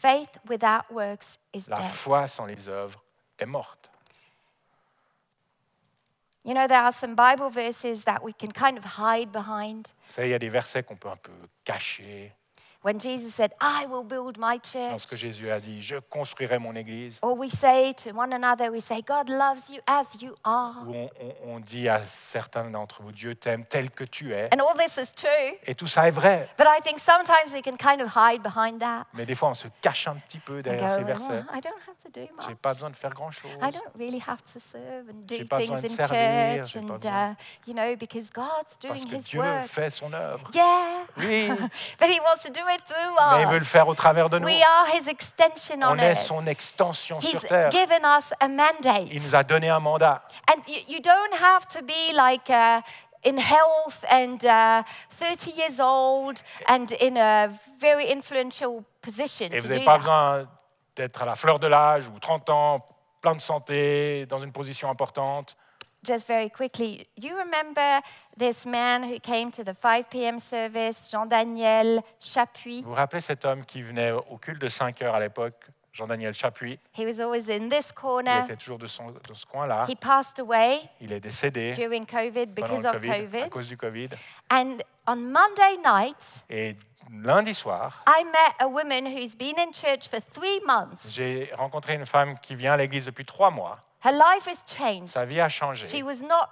Faith 0.00 0.30
without 0.48 0.90
works 0.90 1.38
is 1.52 1.68
La 1.68 1.76
dead. 1.76 1.90
foi 1.90 2.26
sans 2.26 2.46
les 2.46 2.68
œuvres 2.68 3.02
est 3.38 3.46
morte. 3.46 3.90
You 6.42 6.54
know, 6.54 6.66
there 6.66 6.78
are 6.82 6.92
some 6.92 7.14
Bible 7.14 7.50
verses 7.50 8.04
that 8.04 8.22
we 8.24 8.32
can 8.32 8.50
kind 8.50 8.78
of 8.78 8.84
hide 8.98 9.30
behind. 9.30 9.88
Vous 10.08 10.14
savez, 10.14 10.28
il 10.28 10.30
y 10.30 10.34
a 10.34 10.38
des 10.38 10.48
versets 10.48 10.82
qu'on 10.82 10.96
peut 10.96 11.10
un 11.10 11.16
peu 11.16 11.32
cacher. 11.64 12.32
When 12.82 12.98
Jesus 12.98 13.34
said, 13.34 13.52
I 13.60 13.84
will 13.86 14.02
build 14.04 14.38
my 14.38 14.58
church. 14.58 14.90
Lorsque 14.90 15.14
Jésus 15.14 15.50
a 15.50 15.60
dit, 15.60 15.82
je 15.82 15.96
construirai 15.96 16.58
mon 16.58 16.74
église, 16.74 17.18
Or 17.20 17.36
we 17.36 17.50
say 17.50 17.92
to 18.04 18.10
one 18.16 18.32
another, 18.32 18.70
we 18.70 18.80
say, 18.80 19.02
God 19.02 19.28
loves 19.28 19.68
you 19.68 19.80
as 19.86 20.06
you 20.18 20.34
are. 20.44 20.76
où 20.86 20.94
on, 20.94 21.10
on- 21.20 21.34
on 21.56 21.60
dit 21.60 21.90
à 21.90 22.02
certains 22.04 22.70
d'entre 22.70 23.02
vous, 23.02 23.12
Dieu 23.12 23.34
t'aime 23.34 23.66
tel 23.66 23.90
que 23.90 24.04
tu 24.04 24.32
es. 24.32 24.48
And 24.54 24.60
all 24.60 24.74
this 24.78 24.96
is 24.96 25.12
true. 25.14 25.58
Et 25.66 25.74
tout 25.74 25.86
ça 25.86 26.08
est 26.08 26.10
vrai. 26.10 26.48
But 26.56 26.66
I 26.68 26.80
think 26.82 27.00
sometimes 27.00 27.52
we 27.52 27.60
can 27.60 27.76
kind 27.76 28.00
of 28.00 28.12
hide 28.16 28.40
behind 28.42 28.80
that. 28.80 29.04
Mais 29.12 29.26
des 29.26 29.34
fois, 29.34 29.50
on 29.50 29.54
se 29.54 29.68
cache 29.82 30.08
un 30.08 30.14
petit 30.16 30.38
peu 30.38 30.62
derrière 30.62 30.88
go, 30.88 30.94
ces 30.94 31.02
"Oh, 31.02 31.04
versets. 31.04 31.44
I 31.52 31.60
don't 31.60 31.74
have 31.86 31.96
to 32.02 32.08
do 32.10 32.26
J'ai 32.40 32.48
much. 32.48 32.56
pas 32.62 32.72
besoin 32.72 32.88
de 32.88 32.96
faire 32.96 33.12
grand-chose. 33.12 33.50
I 33.62 33.70
don't 33.72 33.92
really 33.98 34.22
have 34.26 34.42
to 34.54 34.58
serve 34.72 35.10
and 35.10 35.26
do 35.26 35.34
J'ai 35.36 35.44
pas 35.44 35.58
besoin 35.58 35.80
things 35.82 35.88
de 35.96 36.02
in 36.02 36.06
servir, 36.08 36.62
church 36.64 36.72
j'ai 36.72 36.80
pas 36.80 36.94
and 36.94 36.96
besoin. 36.98 37.30
uh, 37.32 37.34
you 37.66 37.74
know 37.74 37.94
because 37.96 38.30
God's 38.32 38.78
Parce 38.80 39.04
que 39.04 39.16
His 39.16 39.24
Dieu 39.24 39.40
work. 39.40 39.66
fait 39.66 39.90
son 39.90 40.10
œuvre. 40.14 40.48
Yeah, 40.54 41.04
Oui, 41.18 41.46
but 42.00 42.08
He 42.08 42.18
wants 42.20 42.42
to 42.44 42.50
do 42.50 42.60
it 42.72 42.82
through 42.86 43.16
mais 43.36 43.42
il 43.42 43.48
veut 43.48 43.58
le 43.58 43.64
faire 43.64 43.88
au 43.88 43.94
travers 43.94 44.28
de 44.30 44.38
nous. 44.38 44.46
We 44.46 44.60
are 44.62 44.86
His 44.94 45.08
extension 45.08 45.76
On 45.82 45.92
on 45.94 45.98
est 45.98 46.10
earth. 46.12 46.18
son 46.18 46.46
extension 46.46 47.18
He's 47.20 47.30
sur 47.30 47.40
terre. 47.44 47.70
given 47.70 48.02
us 48.04 48.32
a 48.40 48.48
mandate. 48.48 49.08
Il 49.10 49.22
nous 49.22 49.34
a 49.34 49.42
donné 49.44 49.68
un 49.68 49.80
mandat. 49.80 50.22
And 50.50 50.60
you, 50.66 50.80
you 50.88 51.00
don't 51.00 51.34
have 51.40 51.66
to 51.68 51.82
be 51.82 52.12
like 52.14 52.48
uh, 52.50 52.80
in 53.24 53.36
health 53.38 54.04
and 54.10 54.38
uh, 54.44 54.82
30 55.18 55.50
years 55.50 55.80
old 55.80 56.42
and 56.68 56.86
in 57.00 57.16
a 57.16 57.48
very 57.78 58.10
influential 58.10 58.82
position 59.02 59.48
Et 59.52 59.58
vous 59.58 59.68
n'avez 59.68 59.84
pas 59.84 59.92
that. 59.94 59.98
besoin 59.98 60.46
d'être 60.96 61.22
à 61.22 61.26
la 61.26 61.34
fleur 61.34 61.58
de 61.58 61.66
l'âge 61.66 62.08
ou 62.08 62.18
30 62.18 62.48
ans, 62.50 62.86
plein 63.20 63.34
de 63.34 63.40
santé, 63.40 64.26
dans 64.26 64.38
une 64.38 64.52
position 64.52 64.90
importante. 64.90 65.56
Just 66.02 66.26
very 66.26 66.48
quickly, 66.48 67.06
you 67.18 67.36
remember 67.36 68.00
this 68.38 68.64
man 68.64 69.02
who 69.02 69.18
came 69.20 69.50
to 69.52 69.62
the 69.62 69.74
5 69.74 70.08
p.m. 70.08 70.38
service, 70.40 71.10
Jean-Daniel 71.10 72.02
Chapuis? 72.18 72.80
Vous 72.82 72.88
vous 72.88 72.94
rappelez 72.94 73.20
cet 73.20 73.44
homme 73.44 73.64
qui 73.66 73.82
venait 73.82 74.10
au 74.12 74.38
culte 74.38 74.62
de 74.62 74.68
5 74.68 75.02
heures 75.02 75.14
à 75.14 75.20
l'époque, 75.20 75.62
Jean-Daniel 75.92 76.32
Chapuis? 76.32 76.78
He 76.96 77.04
was 77.04 77.20
always 77.20 77.50
in 77.50 77.68
this 77.68 77.88
Il 77.90 77.94
corner. 77.94 78.44
était 78.44 78.56
toujours 78.56 78.78
de, 78.78 78.86
son- 78.86 79.10
de 79.10 79.34
ce 79.34 79.44
coin-là. 79.44 79.84
He 79.90 79.94
passed 79.94 80.38
away 80.40 80.80
Il 81.02 81.12
est 81.12 81.20
décédé 81.20 81.74
during 81.74 82.06
COVID 82.06 82.46
because 82.46 82.86
of 82.86 82.92
COVID, 82.92 83.10
à 83.10 83.18
COVID. 83.20 83.50
cause 83.50 83.68
du 83.68 83.76
Covid. 83.76 84.08
And 84.50 84.78
on 85.06 85.16
Monday 85.16 85.76
night, 85.84 86.16
Et 86.48 86.76
lundi 87.12 87.52
soir, 87.52 88.02
I 88.06 88.24
met 88.24 88.54
a 88.64 88.66
woman 88.68 89.04
who's 89.04 89.36
been 89.36 89.58
in 89.58 89.70
church 89.74 90.08
for 90.08 90.20
three 90.32 90.60
months. 90.66 91.10
j'ai 91.10 91.50
rencontré 91.58 91.92
une 91.94 92.06
femme 92.06 92.38
qui 92.38 92.54
vient 92.54 92.72
à 92.72 92.76
l'église 92.78 93.04
depuis 93.04 93.26
trois 93.26 93.50
mois. 93.50 93.80
Her 94.00 94.12
life 94.12 94.46
has 94.46 94.62
changed. 94.66 95.12
Sa 95.12 95.24
vie 95.24 95.40
a 95.40 95.48
changé. 95.48 95.86
She 95.86 96.02
was 96.02 96.22
not 96.22 96.50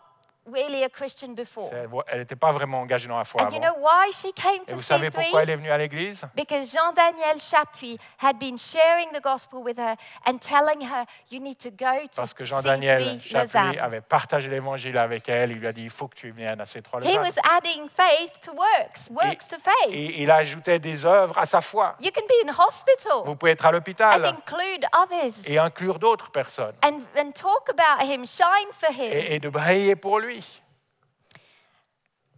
really 0.53 0.85
a 0.85 0.89
Christian 0.89 1.29
before. 1.35 1.69
C'est- 1.69 1.87
Elle 2.09 2.19
n'était 2.21 2.37
pas 2.37 2.53
vraiment 2.53 2.81
engagée 2.81 3.09
dans 3.09 3.19
la 3.19 3.25
foi 3.25 3.43
And 3.43 3.49
you 3.51 3.57
avant. 3.57 3.75
know 3.75 3.83
why 3.83 4.13
she 4.13 4.33
came 4.35 4.63
Et 4.67 4.71
to 4.71 4.77
vous 4.77 4.83
savez 4.83 5.11
pourquoi 5.11 5.41
C3? 5.41 5.43
elle 5.43 5.51
est 5.51 5.57
venue 5.57 5.71
à 5.71 5.79
l'église? 5.79 6.27
Because 6.35 6.73
Jean-Daniel 6.73 7.39
Chapuis 7.41 7.99
had 8.23 8.39
been 8.39 8.57
sharing 8.59 9.09
the 9.13 9.23
gospel 9.23 9.61
with 9.63 9.79
her 9.79 9.95
and 10.27 10.39
telling 10.39 10.83
her, 10.83 11.05
you 11.31 11.41
need 11.41 11.59
to 11.59 11.71
go 11.71 12.01
to 12.03 12.17
Parce 12.17 12.35
que 12.35 12.45
Jean-Daniel 12.45 13.19
C3 13.19 13.21
Chapuis 13.21 13.33
Lausanne. 13.59 13.79
avait 13.81 14.01
partagé 14.01 14.49
l'évangile 14.51 14.99
avec 14.99 15.29
elle. 15.29 15.51
Il 15.53 15.59
lui 15.59 15.67
a 15.67 15.73
dit 15.73 15.83
il 15.85 15.91
faut 15.91 16.09
que 16.09 16.15
tu 16.17 16.31
viennes 16.31 16.61
à 16.61 16.65
ces 16.65 16.83
trois 16.83 17.01
He 17.03 17.17
was 17.17 17.33
adding 17.45 17.89
faith 17.97 18.41
to 18.43 18.53
works, 18.53 19.09
works 19.11 19.49
to 19.49 19.57
faith. 19.63 19.93
Et 19.95 20.23
il 20.23 20.31
ajoutait 20.31 20.79
des 20.79 21.05
œuvres 21.05 21.39
à 21.39 21.47
sa 21.47 21.61
foi. 21.61 21.95
You 22.01 22.11
can 22.15 22.23
be 22.27 22.47
in 22.49 22.53
hospital 22.53 23.23
Vous 23.25 23.37
pouvez 23.37 23.53
être 23.53 23.65
à 23.65 23.69
and 23.69 23.73
l'hôpital 23.73 24.25
include 24.25 24.85
others 24.93 25.33
et 25.47 25.59
inclure 25.59 25.99
d'autres 25.99 26.31
personnes 26.31 26.75
and, 26.85 27.01
and 27.17 27.33
talk 27.33 27.69
about 27.69 28.05
him, 28.05 28.25
shine 28.27 28.69
for 28.79 28.91
him. 28.91 29.11
et, 29.13 29.35
et 29.35 29.39
de 29.39 29.49
briller 29.49 29.97
pour 29.97 30.19
lui. 30.19 30.38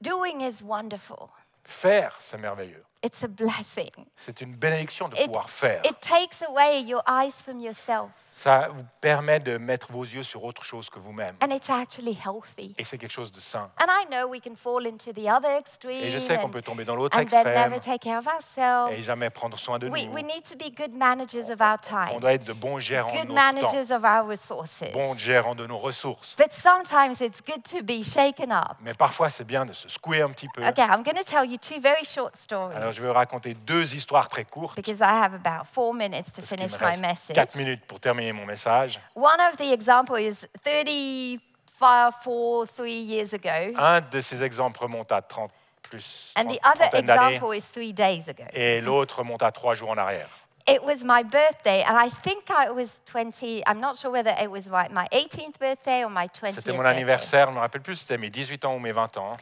Doing 0.02 0.40
is 0.40 0.62
wonderful. 0.62 1.30
Faire, 1.64 2.16
c'est 2.20 2.38
merveilleux. 2.38 2.84
It's 3.02 3.22
a 3.22 3.28
blessing. 3.28 3.90
C'est 4.16 4.40
une 4.40 4.54
bénédiction 4.56 5.08
de 5.08 5.16
It, 5.16 5.26
pouvoir 5.26 5.48
faire. 5.50 5.80
it 5.84 6.00
takes 6.00 6.42
away 6.42 6.80
your 6.80 7.02
eyes 7.06 7.40
from 7.42 7.58
yourself, 7.60 8.10
Ça 8.32 8.68
vous 8.72 8.84
permet 9.00 9.40
de 9.40 9.58
mettre 9.58 9.90
vos 9.90 10.04
yeux 10.04 10.22
sur 10.22 10.44
autre 10.44 10.64
chose 10.64 10.88
que 10.88 10.98
vous-même. 10.98 11.34
and 11.42 11.50
it's 11.50 11.68
actually 11.68 12.16
healthy. 12.24 12.74
Et 12.78 12.84
c'est 12.84 12.96
quelque 12.96 13.10
chose 13.12 13.32
de 13.32 13.40
sain. 13.40 13.70
And 13.80 13.86
I 13.88 14.06
know 14.08 14.28
we 14.28 14.40
can 14.40 14.54
fall 14.56 14.86
into 14.86 15.12
the 15.12 15.26
other 15.28 15.50
extreme 15.58 16.02
Et 16.04 16.10
je 16.10 16.18
sais 16.18 16.38
qu'on 16.38 16.48
peut 16.48 16.62
tomber 16.62 16.84
dans 16.84 16.94
l'autre 16.94 17.16
and 17.16 17.24
then 17.26 17.40
extrême 17.40 17.70
never 17.70 17.80
take 17.80 17.98
care 17.98 18.18
of 18.18 18.26
ourselves. 18.26 18.92
et 18.98 19.02
jamais 19.02 19.30
prendre 19.30 19.58
soin 19.58 19.78
de 19.78 19.88
We, 19.88 20.06
nous. 20.06 20.12
we 20.12 20.22
need 20.22 20.44
to 20.44 20.56
be 20.56 20.70
good 20.74 20.94
managers 20.94 21.50
of 21.50 21.60
our 21.60 21.76
On 21.90 22.08
time, 22.10 22.20
doit 22.20 22.34
être 22.34 22.44
de 22.44 22.52
bons 22.52 22.78
gérants 22.78 23.12
de 23.12 23.18
good 23.26 23.28
notre 23.30 23.50
temps, 23.60 23.72
managers 23.72 23.92
of 23.94 24.04
our 24.04 24.26
resources. 24.26 24.92
bons 24.92 25.16
gérants 25.18 25.54
de 25.56 25.66
nos 25.66 25.78
ressources. 25.78 26.36
But 26.38 26.52
sometimes 26.52 27.20
it's 27.20 27.40
good 27.44 27.62
to 27.64 27.82
be 27.82 28.04
shaken 28.04 28.52
up. 28.52 28.76
Mais 28.80 28.94
parfois, 28.94 29.28
c'est 29.30 29.44
bien 29.44 29.66
de 29.66 29.72
se 29.72 29.88
secouer 29.88 30.22
un 30.22 30.30
petit 30.30 30.48
peu. 30.54 30.64
Okay, 30.66 30.82
I'm 30.82 31.02
going 31.02 31.16
to 31.16 31.24
tell 31.24 31.44
you 31.44 31.56
two 31.58 31.80
very 31.80 32.04
short 32.04 32.32
Alors, 32.50 32.70
stories 32.70 32.94
je 32.94 33.00
vais 33.02 33.08
vous 33.08 33.14
raconter 33.14 33.54
deux 33.54 33.94
histoires 33.94 34.28
très 34.28 34.44
courtes. 34.44 34.76
because 34.76 35.00
I 35.00 35.04
have 35.24 35.34
about 35.34 35.66
four 35.72 35.92
minutes 35.94 36.32
to 36.34 36.42
finish 36.42 36.72
my 36.80 36.96
message. 37.00 37.34
quatre 37.34 37.56
minutes 37.56 37.84
pour 37.86 37.98
terminer 37.98 38.19
mon 38.32 38.46
message. 38.46 38.98
One 39.14 39.40
of 39.40 39.56
the 39.56 39.72
example 39.72 40.16
is 40.16 40.46
35, 40.64 42.14
four, 42.22 42.66
three 42.66 43.00
years 43.00 43.32
ago, 43.32 43.74
Un 43.76 44.00
de 44.00 44.20
ces 44.20 44.42
exemples 44.42 44.82
remonte 44.82 45.10
à 45.12 45.22
30 45.22 45.50
plus 45.82 46.32
and 46.36 46.44
the 46.48 46.58
30, 46.62 46.64
other 46.64 46.98
example 46.98 47.52
is 47.52 47.62
three 47.72 47.92
days 47.92 48.28
ago. 48.28 48.44
et 48.52 48.80
l'autre 48.80 49.18
remonte 49.20 49.42
à 49.42 49.50
trois 49.50 49.74
jours 49.74 49.90
en 49.90 49.96
arrière. 49.98 50.28
It 50.68 50.84
was 50.84 51.02
my 51.02 51.22
birthday, 51.24 51.82
and 51.82 51.96
I 51.96 52.10
think 52.22 52.44
I 52.50 52.70
was 52.70 53.00
20. 53.06 53.64
I'm 53.66 53.80
not 53.80 53.96
sure 53.96 54.10
whether 54.12 54.30
it 54.40 54.48
was 54.50 54.68
my, 54.68 54.88
my 54.90 55.08
18th 55.10 55.58
birthday 55.58 56.04
or 56.04 56.10
my 56.10 56.28
20th 56.28 56.52
C'était 56.52 56.72
mon 56.74 56.84
anniversaire, 56.84 57.46
je 57.46 57.50
ne 57.52 57.56
me 57.56 57.60
rappelle 57.60 57.80
plus 57.80 57.96
si 57.96 58.02
c'était 58.02 58.18
mes 58.18 58.30
18 58.30 58.64
ans 58.66 58.74
ou 58.76 58.78
mes 58.78 58.92
20 58.92 59.16
ans. 59.16 59.32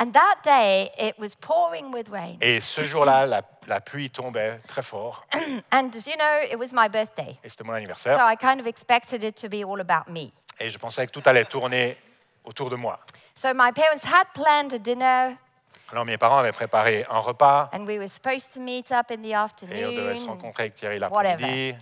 And 0.00 0.12
that 0.12 0.36
day, 0.44 0.90
it 0.96 1.18
was 1.18 1.34
pouring 1.34 1.92
with 1.92 2.08
rain. 2.08 2.38
Et 2.40 2.60
ce 2.60 2.84
jour-là, 2.84 3.26
la, 3.26 3.42
la 3.66 3.80
pluie 3.80 4.10
tombait 4.10 4.60
très 4.68 4.82
fort. 4.82 5.24
And 5.72 5.90
you 6.06 6.16
know, 6.16 6.38
it 6.48 6.56
was 6.56 6.72
my 6.72 6.88
birthday. 6.88 7.36
Et 7.42 7.48
c'était 7.48 7.64
mon 7.64 7.72
So 7.72 7.76
anniversaire. 7.78 8.16
I 8.20 8.36
kind 8.36 8.60
of 8.60 8.66
expected 8.68 9.24
it 9.24 9.34
to 9.42 9.48
be 9.48 9.64
all 9.64 9.80
about 9.80 10.08
me. 10.08 10.30
Et 10.60 10.70
je 10.70 10.78
pensais 10.78 11.04
que 11.06 11.10
tout 11.12 11.22
allait 11.26 11.44
tourner 11.46 11.96
autour 12.44 12.70
de 12.70 12.76
moi. 12.76 13.00
So 13.34 13.52
my 13.54 13.72
parents 13.72 14.04
had 14.04 14.26
planned 14.34 14.72
a 14.72 14.78
dinner, 14.78 15.36
Alors 15.90 16.04
mes 16.04 16.16
parents 16.18 16.38
avaient 16.38 16.52
préparé 16.52 17.04
un 17.10 17.18
repas 17.20 17.70
and 17.72 17.86
we 17.86 17.98
were 17.98 18.08
supposed 18.08 18.52
to 18.52 18.60
meet 18.60 18.90
up 18.92 19.10
in 19.10 19.22
the 19.22 19.30
et 19.32 19.36
on 19.36 19.92
devait 19.92 20.14
se 20.14 20.22
afternoon. 20.22 20.28
rencontrer 20.28 20.62
avec 20.64 20.74
Thierry 20.74 20.98
l'après-midi. 20.98 21.74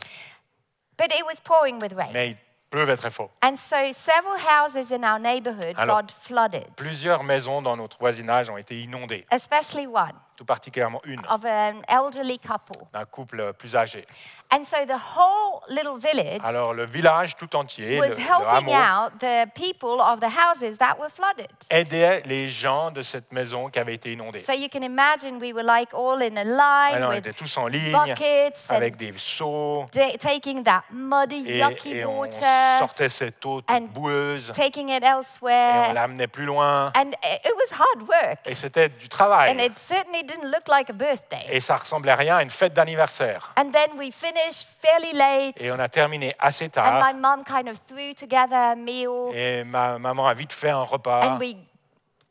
But 0.96 1.12
it 1.12 1.24
was 1.26 1.40
pouring 1.42 1.80
with 1.82 1.92
rain. 1.92 2.12
Mais 2.12 2.30
il 2.30 2.36
pleuvait 2.70 2.96
très 2.96 3.10
fort. 3.10 3.30
And 3.42 3.56
so 3.56 3.76
several 3.94 4.36
houses 4.38 4.90
in 4.92 5.02
our 5.04 5.18
neighborhood 5.18 5.74
Alors- 5.76 6.02
got 6.02 6.12
flooded, 6.22 6.66
Plusieurs 6.76 7.22
maisons 7.24 7.62
dans 7.62 7.76
notre 7.76 7.98
voisinage 7.98 8.50
ont 8.50 8.56
été 8.56 8.80
inondées, 8.80 9.26
especially 9.30 9.86
one 9.86 10.12
tout 10.36 10.44
particulièrement 10.44 11.00
une 11.04 11.20
of 11.28 11.44
an 11.44 11.80
elderly 11.88 12.38
couple. 12.38 12.78
d'un 12.92 13.04
couple 13.04 13.52
plus 13.54 13.74
âgé. 13.76 14.04
And 14.52 14.62
so 14.64 14.76
the 14.86 14.92
whole 15.16 15.60
little 15.68 15.98
village 15.98 16.40
Alors 16.44 16.72
le 16.72 16.84
village 16.86 17.34
tout 17.34 17.56
entier, 17.56 17.98
was 17.98 18.06
le, 18.10 18.14
le 18.14 18.20
helping 18.20 18.72
hameau, 18.72 18.72
out 19.06 19.12
the 19.18 19.46
people 19.54 20.00
of 20.00 20.20
the 20.20 20.28
houses 20.28 20.78
that 20.78 20.96
were 21.00 21.10
flooded. 21.10 21.48
aidait 21.68 22.22
les 22.26 22.48
gens 22.48 22.92
de 22.92 23.02
cette 23.02 23.32
maison 23.32 23.68
qui 23.70 23.80
avait 23.80 23.94
été 23.94 24.12
inondée. 24.12 24.40
So 24.46 24.52
you 24.52 24.68
can 24.72 24.82
imagine 24.82 25.38
we 25.40 25.52
were 25.52 25.64
like 25.64 25.92
all 25.92 26.22
in 26.22 26.36
a 26.36 26.44
line 26.44 26.94
Alors 26.94 27.10
on 27.10 27.14
with 27.14 27.26
était 27.26 27.32
tous 27.32 27.56
en 27.56 27.66
ligne 27.66 27.90
buckets 27.90 28.60
avec 28.68 28.96
des 28.96 29.12
seaux 29.16 29.86
ta- 29.90 30.16
taking 30.18 30.62
that 30.62 30.84
muddy, 30.92 31.44
et, 31.48 31.58
yucky 31.58 31.96
et 31.96 32.04
on 32.04 32.20
water, 32.20 32.78
sortait 32.78 33.08
cette 33.08 33.44
eau 33.44 33.62
toute 33.62 33.70
and 33.70 33.88
boueuse 33.92 34.52
taking 34.54 34.90
it 34.90 35.02
et 35.02 35.06
on 35.08 35.18
elsewhere. 35.18 35.92
l'amenait 35.92 36.28
plus 36.28 36.44
loin. 36.44 36.92
And 36.94 37.10
it 37.24 37.40
it 37.46 37.52
was 37.56 37.72
hard 37.76 38.02
work. 38.08 38.38
Et 38.44 38.54
c'était 38.54 38.90
du 38.90 39.06
And 39.06 39.08
travail. 39.08 39.56
it 39.66 39.76
certainly 39.78 40.22
didn't 40.26 40.50
look 40.50 40.68
like 40.68 40.90
a 40.90 40.92
birthday. 40.92 41.46
Et 41.48 41.60
ça 41.60 41.76
ressemblait 41.76 42.12
à 42.12 42.16
rien 42.16 42.36
à 42.36 42.42
une 42.42 42.50
fête 42.50 42.72
d'anniversaire. 42.74 43.52
And 43.56 43.70
then 43.70 43.96
we 43.98 44.12
finished 44.12 44.66
fairly 44.80 45.12
late. 45.12 45.60
Et 45.60 45.70
on 45.70 45.78
a 45.78 45.88
terminé 45.88 46.34
assez 46.38 46.66
And 46.66 46.70
tard. 46.70 47.02
my 47.14 47.18
mum 47.18 47.44
kind 47.44 47.68
of 47.68 47.78
threw 47.86 48.12
together 48.14 48.54
a 48.56 48.74
meal. 48.76 49.30
Et 49.34 49.64
ma 49.64 49.98
maman 49.98 50.26
a 50.26 50.34
vite 50.34 50.52
fait 50.52 50.70
un 50.70 50.82
repas. 50.82 51.20
And 51.22 51.38
we 51.38 51.56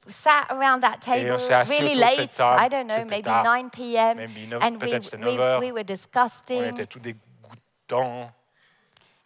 sat 0.10 0.45
around 0.51 0.81
that 0.81 0.97
Et 1.08 1.31
on 1.31 1.38
table 1.38 1.39
s'est 1.39 1.53
assis 1.53 1.79
really 1.81 1.95
autour 1.95 2.05
de 2.10 2.15
cette 2.15 2.19
late. 2.19 2.36
table. 2.38 2.63
I 2.65 2.69
don't 2.69 2.88
know, 2.88 3.05
maybe 3.10 3.23
tard. 3.23 3.43
9 3.45 3.69
p.m. 3.71 4.17
Maybe 4.17 4.53
and 4.62 4.71
we, 4.73 4.77
peut-être 4.79 5.03
c'était 5.03 5.17
we, 5.25 5.36
9 5.36 5.39
heures. 5.39 5.60
we 5.60 5.71
were 5.71 5.79
On 5.81 5.84
disgusting. 5.84 6.63
était 6.77 6.86
dégoûtants. 6.99 8.31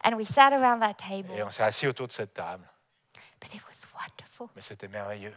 And 0.04 0.14
we 0.16 0.26
sat 0.26 0.54
around 0.54 0.80
that 0.80 0.92
Et 1.12 1.24
table. 1.24 1.44
on 1.46 1.50
s'est 1.50 1.64
assis 1.64 1.86
autour 1.88 2.08
de 2.08 2.14
cette 2.14 2.34
table. 2.34 2.64
But 3.42 3.54
it 3.54 3.62
was 3.68 3.86
wonderful. 3.94 4.48
Mais 4.56 4.62
c'était 4.62 4.88
merveilleux. 4.88 5.34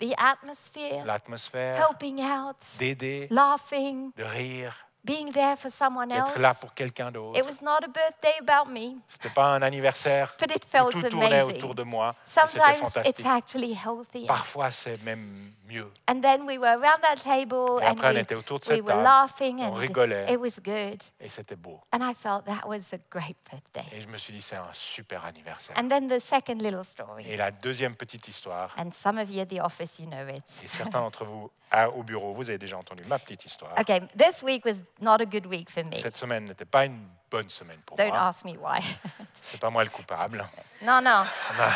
The 0.00 0.14
atmosphere, 0.16 1.04
L'atmosphère, 1.04 1.76
helping 1.76 2.20
out, 2.22 2.56
d'aider, 2.78 3.28
laughing, 3.30 4.12
de 4.16 4.24
rire, 4.24 4.74
being 5.04 5.32
there 5.32 5.56
for 5.56 5.70
someone 5.70 6.10
else. 6.12 6.28
d'être 6.30 6.38
là 6.40 6.54
pour 6.54 6.74
quelqu'un 6.74 7.10
d'autre. 7.10 7.38
It 7.38 7.44
was 7.46 7.62
not 7.62 7.78
a 7.84 7.88
birthday 7.88 8.34
about 8.40 8.70
me, 8.70 8.98
C'était 9.08 9.30
pas 9.30 9.46
un 9.54 9.62
anniversaire 9.62 10.34
but 10.38 10.50
it 10.54 10.64
felt 10.64 10.90
tout 10.92 11.02
tournait 11.08 11.40
amazing. 11.40 11.56
autour 11.56 11.74
de 11.74 11.82
moi. 11.82 12.14
C'était 12.26 12.46
Sometimes 12.48 12.70
it's 12.86 12.92
fantastique. 12.94 13.26
actually 13.26 13.72
healthier. 13.72 14.26
Parfois, 14.26 14.70
c'est 14.70 15.02
même 15.02 15.52
mieux. 15.68 15.90
And 16.08 16.20
then 16.20 16.42
we 16.46 16.58
were 16.58 16.68
around 16.68 17.00
that 17.02 17.16
table 17.22 17.80
Et 17.82 17.86
and 17.86 17.92
après, 17.92 18.08
on 18.10 18.14
we, 18.14 18.18
était 18.20 18.34
autour 18.34 18.58
de 18.58 18.64
we 18.64 18.68
cette 18.68 18.80
were 18.80 18.88
table. 18.88 19.02
laughing 19.02 19.60
On 19.60 19.68
and 19.68 19.74
rigolait. 19.74 20.32
it 20.32 20.38
was 20.38 20.60
good. 20.62 21.02
Et 21.20 21.28
c'était 21.28 21.56
beau. 21.56 21.80
And 21.92 22.00
I 22.02 22.14
felt 22.14 22.44
that 22.46 22.66
was 22.66 22.80
a 22.92 22.98
great 23.10 23.36
birthday. 23.50 23.86
Et 23.96 24.00
je 24.00 24.08
me 24.08 24.18
suis 24.18 24.32
dit, 24.32 24.42
c'est 24.42 24.56
un 24.56 24.68
super 24.72 25.24
anniversaire. 25.24 25.76
And 25.78 25.88
then 25.88 26.08
the 26.08 26.20
second 26.20 26.58
little 26.60 26.84
story. 26.84 27.24
Et 27.26 27.36
la 27.36 27.50
deuxième 27.50 27.96
petite 27.96 28.28
histoire, 28.28 28.74
And 28.78 28.90
some 28.92 29.18
of 29.18 29.30
you 29.30 29.40
at 29.40 29.46
the 29.46 29.60
office, 29.60 29.98
you 29.98 30.06
know 30.06 30.26
it. 30.28 30.42
et 30.62 30.66
certains 30.66 31.00
d'entre 31.00 31.24
vous 31.24 31.50
à- 31.70 31.88
au 31.88 32.02
bureau, 32.02 32.32
vous 32.34 32.48
avez 32.48 32.58
déjà 32.58 32.76
entendu 32.76 33.04
ma 33.06 33.18
petite 33.18 33.44
histoire. 33.44 33.72
Okay, 33.78 34.00
this 34.16 34.42
week 34.42 34.64
was 34.64 34.76
not 35.00 35.20
a 35.20 35.24
good 35.26 35.46
week 35.46 35.70
for 35.70 35.84
me. 35.84 35.96
Cette 35.96 36.16
semaine 36.16 36.44
n'était 36.44 36.64
pas 36.64 36.84
une 36.86 37.06
bonne 37.30 37.48
semaine 37.48 37.78
pour 37.86 37.96
Don't 37.96 38.08
moi. 38.08 38.28
ask 38.28 38.44
me 38.44 38.52
why. 38.58 38.80
C'est 39.42 39.60
pas 39.60 39.70
moi 39.70 39.84
le 39.84 39.90
coupable. 39.90 40.44
no, 40.82 41.00
no. 41.00 41.22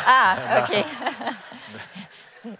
Ah, 0.05 0.63
okay. 0.63 0.83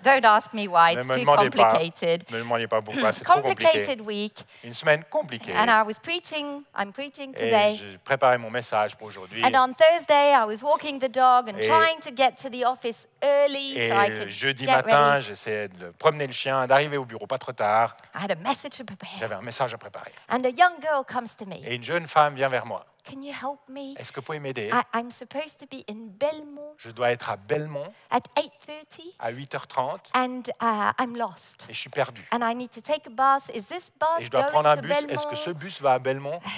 Don't 0.04 0.26
ask 0.26 0.52
me 0.52 0.68
why, 0.68 0.96
Ne 0.96 1.02
it's 1.02 1.08
me 1.08 1.14
too 1.14 1.20
demandez 1.22 1.50
pas. 1.52 1.70
complicated. 1.74 2.26
Ne 2.32 2.38
me 2.38 2.44
demandez 2.44 2.68
pas 2.68 2.82
pourquoi, 2.82 3.12
c'est 3.14 3.24
trop 3.24 3.40
compliqué. 3.40 3.66
Complicated 3.66 4.02
week. 4.02 4.44
Une 4.64 4.74
semaine 4.74 5.04
compliquée. 5.12 5.54
And 5.56 5.68
I 5.70 5.84
was 5.86 6.00
preaching, 6.02 6.64
I'm 6.76 6.92
preaching 6.92 7.34
Et 7.36 7.38
today. 7.38 7.76
j'ai 7.78 7.98
préparé 8.00 8.40
mon 8.40 8.50
message 8.50 8.96
pour 8.96 9.10
aujourd'hui. 9.10 9.44
And 9.46 9.54
on 9.54 9.74
Thursday, 9.76 10.34
I 10.34 10.44
was 10.48 10.64
walking 10.64 10.98
the 11.00 11.08
dog 11.08 11.50
and 11.50 11.60
Et- 11.60 11.68
trying 11.68 12.00
to 12.02 12.10
get 12.16 12.32
to 12.42 12.50
the 12.50 12.66
office 12.66 13.06
early 13.26 13.78
Et 13.78 13.90
so 13.90 13.96
I 13.96 14.10
could 14.10 14.30
jeudi 14.30 14.66
get 14.66 14.72
matin, 14.76 15.12
ready. 15.14 15.26
j'essayais 15.26 15.68
de 15.68 15.90
promener 15.92 16.28
le 16.28 16.34
chien, 16.34 16.68
d'arriver 16.68 16.98
au 16.98 17.06
bureau 17.06 17.26
pas 17.28 17.38
trop 17.38 17.52
tard. 17.54 17.96
I 18.14 18.24
had 18.24 18.32
a 18.32 18.36
message 18.36 18.78
to 18.78 18.84
prepare. 18.84 19.18
J'avais 19.20 19.36
un 19.36 19.42
message 19.42 19.74
à 19.74 19.78
préparer. 19.78 20.12
And 20.30 20.44
a 20.46 20.50
young 20.50 20.80
girl 20.82 21.04
comes 21.06 21.30
to 21.38 21.46
me. 21.46 21.56
Et 21.66 21.76
une 21.76 21.84
jeune 21.84 22.08
femme 22.08 22.36
vient 22.36 22.50
vers 22.50 22.66
moi. 22.66 22.86
Can 23.08 23.22
you 23.22 23.34
help 23.34 23.60
me? 23.70 23.94
Est-ce 24.00 24.12
que 24.12 24.20
vous 24.20 24.26
pouvez 24.26 24.40
m'aider? 24.40 24.72
I, 24.74 24.82
I'm 24.98 25.12
supposed 25.12 25.60
to 25.60 25.66
be 25.68 25.84
in 25.88 26.08
Belmont 26.20 26.74
Je 26.78 26.90
dois 26.90 27.12
être 27.12 27.30
à 27.30 27.38
Belmont 27.38 27.94
at 28.10 28.22
8:30, 28.36 29.14
à 29.20 29.32
8h30 29.32 30.10
and 30.16 30.42
uh, 30.62 30.92
I'm 31.00 31.16
lost. 31.16 31.68
et 31.70 31.74
je 31.74 31.80
suis 31.80 31.90
perdu. 31.92 32.28
And 32.32 32.40
I 32.42 32.56
need 32.56 32.72
to 32.72 32.82
take 32.82 33.04
a 33.06 33.12
bus. 33.12 33.48
Is 33.54 33.66
this 33.66 33.92
bus 34.00 34.22
Et 34.22 34.26
je 34.26 34.30
dois 34.32 34.42
going 34.42 34.52
prendre 34.52 34.70
un 34.70 34.76
to 34.78 34.82
bus. 34.82 34.90
Belmont? 34.90 35.14
Est-ce 35.14 35.28
que 35.28 35.36
ce 35.36 35.52
bus 35.52 35.80
va 35.82 35.94
à 35.94 36.00
Belmont? 36.00 36.40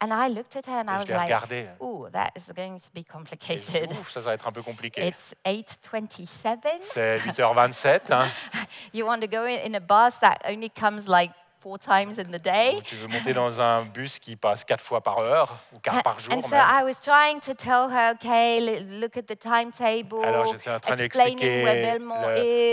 And 0.00 0.12
I 0.12 0.28
looked 0.28 0.56
at 0.56 0.66
her 0.66 0.80
and 0.80 0.88
I 0.90 0.96
Et 0.96 0.98
was 0.98 1.08
like. 1.08 1.68
"Ooh, 1.82 2.08
that 2.12 2.30
is 2.36 2.52
going 2.54 2.80
to 2.80 2.90
be 2.94 3.02
complicated." 3.02 3.90
Ouf, 3.92 4.10
ça, 4.10 4.20
va 4.20 4.34
être 4.34 4.46
un 4.46 4.52
peu 4.52 4.62
compliqué. 4.62 5.06
It's 5.06 5.34
8:27. 5.44 6.82
C'est 6.82 7.18
8h27. 7.18 8.12
hein. 8.12 8.26
You 8.92 9.06
want 9.06 9.20
to 9.20 9.26
go 9.26 9.44
in, 9.44 9.74
a 9.74 9.80
bus 9.80 10.18
that 10.20 10.38
only 10.46 10.70
comes 10.70 11.08
like 11.08 11.32
four 11.66 11.78
times 11.78 12.18
in 12.18 12.30
the 12.30 12.38
day? 12.38 12.80
Tu 12.84 12.94
veux 12.96 13.08
monter 13.08 13.32
dans 13.32 13.60
un 13.60 13.84
bus 13.84 14.18
qui 14.18 14.36
passe 14.36 14.64
quatre 14.64 14.84
fois 14.84 15.00
par 15.00 15.20
heure 15.20 15.58
ou 15.72 15.78
quatre 15.78 16.02
par 16.02 16.20
jour 16.20 16.34
and 16.34 16.42
so 16.42 16.50
même? 16.50 16.60
I 16.60 16.84
was 16.84 17.00
trying 17.02 17.40
to 17.40 17.54
tell 17.54 17.90
her, 17.90 18.14
okay, 18.14 18.60
look 19.00 19.16
at 19.16 19.22
the 19.22 19.38
timetable, 19.38 20.24
Alors 20.24 20.52
j'étais 20.52 20.70
en 20.70 20.78
train 20.78 20.96
d'expliquer 20.96 21.96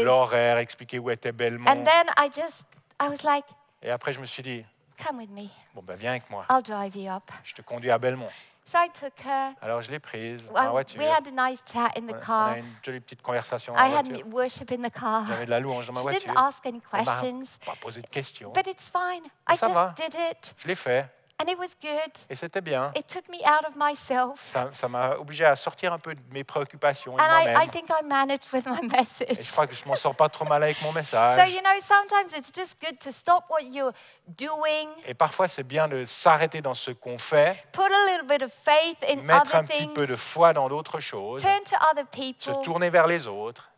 l'horaire, 0.03 0.57
expliquer 0.57 0.99
où 0.99 1.09
était 1.09 1.31
Belmont. 1.31 1.69
And 1.69 1.83
then 1.85 2.07
I 2.17 2.29
just, 2.29 2.65
I 3.01 3.07
was 3.07 3.23
like, 3.23 3.45
Et 3.81 3.89
après, 3.89 4.13
je 4.13 4.19
me 4.19 4.25
suis 4.25 4.43
dit, 4.43 4.63
come 5.03 5.17
with 5.17 5.29
me, 5.29 5.49
bon, 5.73 5.81
ben, 5.83 5.95
viens 5.95 6.11
avec 6.11 6.29
moi. 6.29 6.45
I'll 6.49 6.61
drive 6.63 6.95
you 6.95 7.11
up. 7.11 7.23
Je 7.43 7.53
te 7.53 7.61
conduis 7.61 7.91
à 7.91 7.97
Belmont. 7.97 8.29
So 8.65 8.77
I 8.77 8.87
took 8.97 9.13
her. 9.25 9.51
Alors 9.61 9.81
je 9.81 9.91
l'ai 9.91 9.99
prise 9.99 10.47
dans 10.47 10.53
la 10.61 10.69
voiture. 10.69 10.97
we 11.01 11.05
had 11.09 11.27
a 11.27 11.31
nice 11.49 11.61
chat 11.71 11.89
in 11.97 12.03
On 12.03 12.07
the 12.07 12.15
on 12.15 12.19
car. 12.25 12.47
a 12.51 12.57
une 12.59 12.65
jolie 12.81 13.01
petite 13.01 13.21
conversation 13.21 13.73
dans 13.73 13.79
I 13.85 13.91
la 13.91 13.97
had 13.99 14.05
voiture. 14.07 14.25
m- 14.25 14.33
worship 14.33 14.71
in 14.71 14.77
the 14.87 14.89
car. 14.91 15.25
J'avais 15.27 15.45
de 15.45 15.49
la 15.49 15.59
louange 15.59 15.85
dans 15.85 15.91
ma 15.91 15.99
She 15.99 16.03
voiture. 16.03 16.21
didn't 16.33 16.37
ask 16.37 16.65
any 16.65 16.81
Elle 16.93 17.03
m'a 17.03 17.21
questions, 17.21 17.43
pas 17.65 17.75
posé 17.81 18.01
de 18.01 18.07
questions. 18.07 18.51
but 18.53 18.65
it's 18.65 18.89
fine. 18.89 19.23
I 19.49 19.57
ça 19.57 19.67
va. 19.67 19.93
just 19.97 20.11
did 20.11 20.17
it, 20.31 20.55
Je 20.59 20.67
l'ai 20.69 20.75
fait 20.75 21.09
and 21.43 21.51
it 21.51 21.57
was 21.59 21.69
good. 21.81 22.11
et 22.29 22.35
c'était 22.35 22.61
bien. 22.61 22.91
It 22.95 23.05
took 23.07 23.27
me 23.27 23.37
out 23.45 23.65
of 23.67 23.75
myself, 23.75 24.39
Ça 24.73 24.87
m'a 24.87 25.17
obligé 25.17 25.43
à 25.45 25.55
sortir 25.55 25.91
un 25.93 25.99
peu 25.99 26.15
de 26.15 26.21
mes 26.31 26.43
préoccupations 26.43 27.13
et 27.13 27.17
de 27.17 27.21
and 27.21 27.25
I, 27.25 27.43
I 27.43 27.51
moi-même. 27.51 27.69
think 27.71 27.89
I 27.89 28.03
managed 28.05 28.47
with 28.53 28.65
my 28.65 28.79
Et 28.83 28.87
message. 28.97 29.45
je 29.45 29.51
crois 29.51 29.67
que 29.67 29.75
je 29.75 29.85
m'en 29.85 29.95
sors 29.95 30.15
pas 30.15 30.29
trop 30.29 30.45
mal 30.45 30.63
avec 30.63 30.81
mon 30.81 30.89
So, 30.91 30.95
message. 30.95 31.49
you 31.51 31.59
know, 31.61 31.81
sometimes 31.81 32.31
it's 32.37 32.51
just 32.55 32.75
good 32.81 32.97
to 32.99 33.11
stop 33.11 33.45
what 33.49 33.63
you're 33.63 33.91
doing, 34.27 34.87
Et 35.05 35.13
parfois, 35.13 35.47
c'est 35.47 35.63
bien 35.63 35.87
de 35.87 36.05
s'arrêter 36.05 36.61
dans 36.61 36.73
ce 36.73 36.91
qu'on 36.91 37.17
fait, 37.17 37.61
put 37.73 37.81
a 37.81 38.11
little 38.11 38.25
bit 38.27 38.41
of 38.41 38.51
faith 38.63 38.97
in 39.07 39.21
mettre 39.23 39.47
other 39.49 39.55
un 39.57 39.63
petit 39.65 39.87
peu 39.87 40.07
de 40.07 40.15
foi 40.15 40.53
dans 40.53 40.69
d'autres 40.69 40.99
choses, 41.01 41.41
turn 41.41 41.63
to 41.65 41.75
other 41.91 42.05
se 42.05 42.51
people, 42.51 42.63
tourner 42.63 42.89
vers 42.89 43.07
les 43.07 43.27
autres 43.27 43.69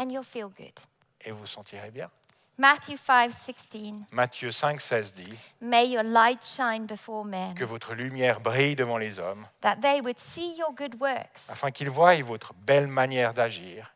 and 0.00 0.10
you'll 0.10 0.24
feel 0.24 0.48
good. 0.48 0.72
et 1.20 1.30
vous 1.30 1.46
sentirez 1.46 1.90
bien. 1.90 2.10
Matthew 2.56 2.96
5:16. 2.96 4.04
Matthieu 4.12 4.50
5, 4.52 4.80
16 4.80 5.12
dit 5.14 5.34
May 5.60 5.86
your 5.86 6.04
light 6.04 6.38
shine 6.44 6.86
before 6.86 7.24
men, 7.24 7.54
que 7.54 7.64
votre 7.64 7.94
lumière 7.94 8.40
brille 8.40 8.76
devant 8.76 8.96
les 8.98 9.18
hommes, 9.18 9.46
that 9.60 9.76
they 9.80 10.00
would 10.00 10.18
see 10.18 10.56
your 10.56 10.72
good 10.72 10.94
works. 11.00 11.48
afin 11.48 11.70
qu'ils 11.72 11.90
voient 11.90 12.14
votre 12.22 12.54
belle 12.54 12.86
manière 12.86 13.34
d'agir, 13.34 13.92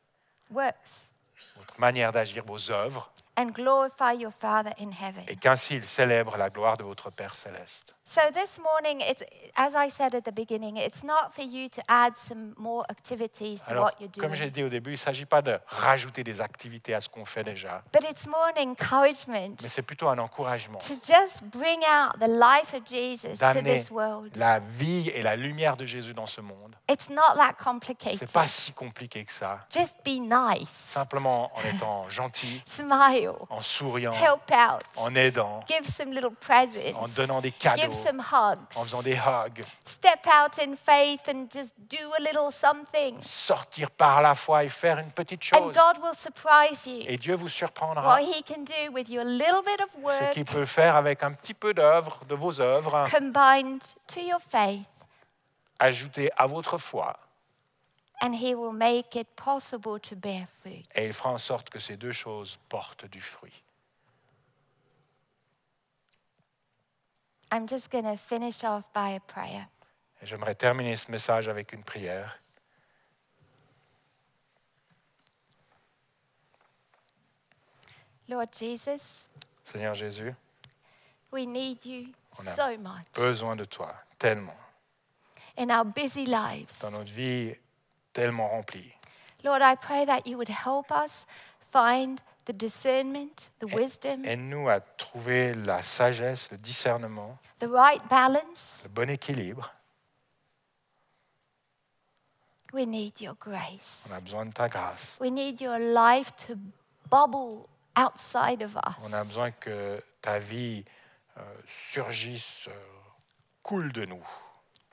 Works. 0.50 0.74
votre 1.56 1.78
manière 1.78 2.10
d'agir, 2.10 2.42
vos 2.44 2.70
œuvres, 2.72 3.12
and 3.38 3.52
glorify 3.54 4.12
your 4.18 4.32
Father 4.32 4.72
in 4.80 4.90
heaven. 4.90 5.22
et 5.28 5.36
qu'ainsi 5.36 5.76
ils 5.76 5.86
célèbrent 5.86 6.36
la 6.36 6.50
gloire 6.50 6.76
de 6.76 6.82
votre 6.84 7.10
Père 7.10 7.34
céleste. 7.34 7.94
So 8.04 8.22
this 8.32 8.58
morning, 8.58 9.02
it's 9.06 9.22
as 9.54 9.72
I 9.76 9.90
said 9.90 10.14
at 10.14 10.22
the 10.22 10.32
beginning, 10.34 10.78
it's 10.78 11.02
not 11.04 11.30
for 11.36 11.44
you 11.44 11.68
to 11.68 11.82
add 11.88 12.14
some 12.26 12.54
more 12.56 12.82
activities 12.88 13.60
to 13.66 13.72
Alors, 13.72 13.84
what 13.84 13.92
you're 14.00 14.10
comme 14.18 14.32
j'ai 14.34 14.44
doing, 14.48 14.52
dit 14.54 14.64
au 14.64 14.68
début, 14.70 14.90
il 14.90 14.94
ne 14.94 14.96
s'agit 14.96 15.26
pas 15.26 15.42
de 15.42 15.58
rajouter 15.66 16.24
des 16.24 16.40
activités 16.40 16.94
à 16.94 17.00
ce 17.02 17.10
qu'on 17.10 17.26
fait 17.26 17.44
déjà, 17.44 17.82
but 17.92 18.02
it's 18.10 18.26
more 18.26 18.46
an 18.56 18.70
encouragement 18.70 19.56
mais 19.62 19.68
c'est 19.68 19.82
plutôt 19.82 20.08
un 20.08 20.16
encouragement. 20.18 20.78
to 20.78 20.94
just 21.06 21.42
bring 21.52 21.80
out 21.84 22.18
the 22.18 22.28
life 22.28 22.72
of 22.72 22.86
Jesus 22.86 23.32
to 23.34 23.36
D'amener 23.40 23.80
this 23.82 23.90
world. 23.90 24.34
la 24.36 24.58
vie 24.58 25.10
et 25.10 25.22
la 25.22 25.36
lumière 25.36 25.76
de 25.76 25.84
Jésus 25.84 26.14
dans 26.14 26.24
ce 26.24 26.40
monde. 26.40 26.76
It's 26.90 27.10
not 27.10 27.34
that 27.36 27.56
C'est 27.58 27.64
complicated. 27.64 28.28
pas 28.32 28.46
si 28.46 28.72
compliqué 28.72 29.22
que 29.26 29.32
ça. 29.32 29.66
Just 29.70 29.96
be 30.02 30.18
nice, 30.18 30.70
Simplement 30.86 31.50
en 31.54 31.76
étant 31.76 32.08
gentil, 32.08 32.62
smile, 32.64 33.27
en 33.50 33.60
souriant, 33.60 34.12
help 34.12 34.50
out, 34.50 34.82
en 34.96 35.14
aidant, 35.14 35.60
give 35.68 35.86
some 35.90 36.12
little 36.12 36.30
presents, 36.30 36.96
en 36.96 37.08
donnant 37.08 37.40
des 37.40 37.50
give 37.50 37.58
cadeaux, 37.58 37.92
some 38.04 38.20
hugs, 38.20 38.58
en 38.76 38.84
faisant 38.84 39.02
des 39.02 39.16
hugs, 39.16 39.64
step 39.84 40.26
out 40.26 40.58
in 40.58 40.74
faith 40.76 41.28
and 41.28 41.46
just 41.52 41.72
do 41.78 42.12
a 42.18 42.20
little 42.20 42.52
something. 42.52 43.20
sortir 43.20 43.90
par 43.90 44.22
la 44.22 44.34
foi 44.34 44.64
et 44.64 44.68
faire 44.68 44.98
une 44.98 45.10
petite 45.10 45.42
And 45.52 45.58
chose. 45.58 45.74
God 45.74 46.02
will 46.02 46.16
surprise 46.16 46.86
you. 46.86 47.04
Et 47.06 47.16
Dieu 47.16 47.34
vous 47.34 47.48
surprendra. 47.48 48.06
What 48.06 48.22
He 48.22 48.42
can 48.42 48.62
do 48.64 48.92
with 48.92 49.08
your 49.08 49.24
little 49.24 49.62
bit 49.64 49.80
of 49.80 49.90
Ce 49.94 50.00
work 50.00 50.32
qu'il 50.32 50.44
peut 50.44 50.64
faire 50.64 50.96
avec 50.96 51.22
un 51.22 51.32
petit 51.32 51.54
peu 51.54 51.74
d'œuvre, 51.74 52.20
de 52.28 52.34
vos 52.34 52.60
œuvres, 52.60 53.08
combined 53.10 53.82
to 54.06 54.20
your 54.20 54.40
faith, 54.50 54.86
ajouté 55.78 56.30
à 56.36 56.46
votre 56.46 56.78
foi. 56.78 57.16
And 58.20 58.34
He 58.34 58.54
will 58.54 58.72
make 58.72 59.16
it 59.16 59.28
possible 59.36 59.98
to 60.00 60.16
bear 60.16 60.48
fruit. 60.62 60.84
Et 60.94 61.06
il 61.06 61.12
fera 61.12 61.30
en 61.30 61.38
sorte 61.38 61.70
que 61.70 61.78
ces 61.78 61.96
deux 61.96 62.12
choses 62.12 62.58
portent 62.68 63.06
du 63.06 63.20
fruit. 63.20 63.62
I'm 67.50 67.66
just 67.66 67.90
going 67.90 68.04
to 68.04 68.16
finish 68.16 68.62
off 68.62 68.84
by 68.92 69.10
a 69.16 69.20
prayer. 69.20 69.68
Et 70.20 70.26
j'aimerais 70.26 70.54
terminer 70.54 70.96
ce 70.96 71.10
message 71.10 71.48
avec 71.48 71.72
une 71.72 71.82
prière. 71.84 72.38
Lord 78.28 78.48
Jesus, 78.52 79.00
Seigneur 79.64 79.94
Jésus, 79.94 80.34
we 81.30 81.46
need 81.46 81.84
you 81.86 82.08
On 82.38 82.46
a 82.46 82.54
so 82.54 82.76
much 82.76 83.06
besoin 83.14 83.56
de 83.56 83.64
toi, 83.64 83.94
tellement, 84.18 84.56
in 85.56 85.70
our 85.70 85.84
busy 85.84 86.26
lives. 86.26 86.70
dans 86.80 86.90
notre 86.90 87.12
vie 87.12 87.54
tellement 88.18 88.48
remplie. 88.48 88.92
Lord, 89.44 89.62
I 89.62 89.76
pray 89.76 90.04
that 90.06 90.26
you 90.26 90.36
would 90.36 90.48
help 90.48 90.90
us 90.90 91.24
find 91.70 92.20
the 92.46 92.52
discernment, 92.52 93.50
the 93.60 93.66
wisdom, 93.72 94.24
Aide-nous 94.24 94.68
à 94.68 94.80
trouver 94.80 95.54
la 95.54 95.82
sagesse, 95.82 96.50
le 96.50 96.58
discernement, 96.58 97.38
the 97.60 97.68
right 97.68 98.02
balance. 98.08 98.80
le 98.82 98.88
bon 98.88 99.08
équilibre. 99.08 99.70
We 102.72 102.84
need 102.86 103.20
your 103.20 103.34
grace. 103.38 104.02
On 104.10 104.14
a 104.14 104.20
besoin 104.20 104.46
de 104.46 104.52
ta 104.52 104.68
grâce. 104.68 105.16
We 105.20 105.30
need 105.30 105.60
your 105.60 105.78
life 105.78 106.32
to 106.48 106.56
bubble 107.08 107.68
outside 107.96 108.62
of 108.62 108.76
us. 108.76 108.96
On 109.04 109.12
a 109.12 109.24
besoin 109.24 109.52
que 109.52 110.02
ta 110.20 110.38
vie 110.38 110.84
euh, 111.38 111.40
surgisse, 111.66 112.66
euh, 112.68 112.72
coule 113.62 113.92
de 113.92 114.04
nous. 114.04 114.22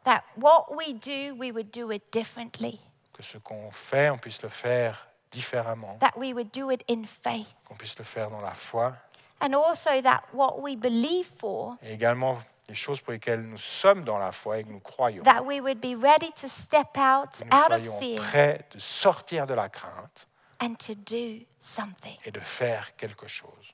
That 0.05 0.23
what 0.37 0.75
we 0.75 0.93
do, 0.93 1.35
we 1.35 1.51
would 1.51 1.71
do 1.71 1.91
it 1.91 2.11
differently. 2.11 2.79
Que 3.15 3.23
ce 3.23 3.37
qu'on 3.37 3.71
fait, 3.71 4.09
on 4.09 4.17
puisse 4.17 4.41
le 4.41 4.49
faire 4.49 5.07
différemment. 5.31 5.97
That 5.99 6.17
we 6.17 6.33
would 6.33 6.51
do 6.51 6.69
it 6.69 6.83
in 6.89 7.05
faith. 7.05 7.47
Qu'on 7.63 7.75
puisse 7.75 7.97
le 7.97 8.03
faire 8.03 8.29
dans 8.29 8.41
la 8.41 8.53
foi. 8.53 8.93
And 9.39 9.53
also 9.53 10.01
that 10.01 10.23
what 10.33 10.59
we 10.59 10.75
believe 10.75 11.29
for, 11.39 11.77
Et 11.81 11.93
également 11.93 12.37
les 12.67 12.75
choses 12.75 12.99
pour 12.99 13.13
lesquelles 13.13 13.41
nous 13.41 13.57
sommes 13.57 14.03
dans 14.03 14.17
la 14.17 14.33
foi 14.33 14.59
et 14.59 14.63
que 14.65 14.69
nous 14.69 14.81
croyons. 14.81 15.23
that 15.23 15.43
we 15.45 15.61
would 15.61 15.79
be 15.79 15.95
ready 15.95 16.31
to 16.33 16.49
step 16.49 16.97
out 16.97 17.29
Que 17.39 17.45
nous 17.45 17.57
out 17.57 17.71
of 17.71 17.83
soyons 17.85 17.99
fear 17.99 18.21
prêts 18.21 18.65
de 18.73 18.79
sortir 18.79 19.45
de 19.47 19.53
la 19.53 19.69
crainte 19.69 20.27
and 20.61 20.75
to 20.75 20.93
do 20.95 21.45
something. 21.59 22.17
et 22.25 22.31
de 22.31 22.39
faire 22.41 22.95
quelque 22.97 23.27
chose. 23.27 23.73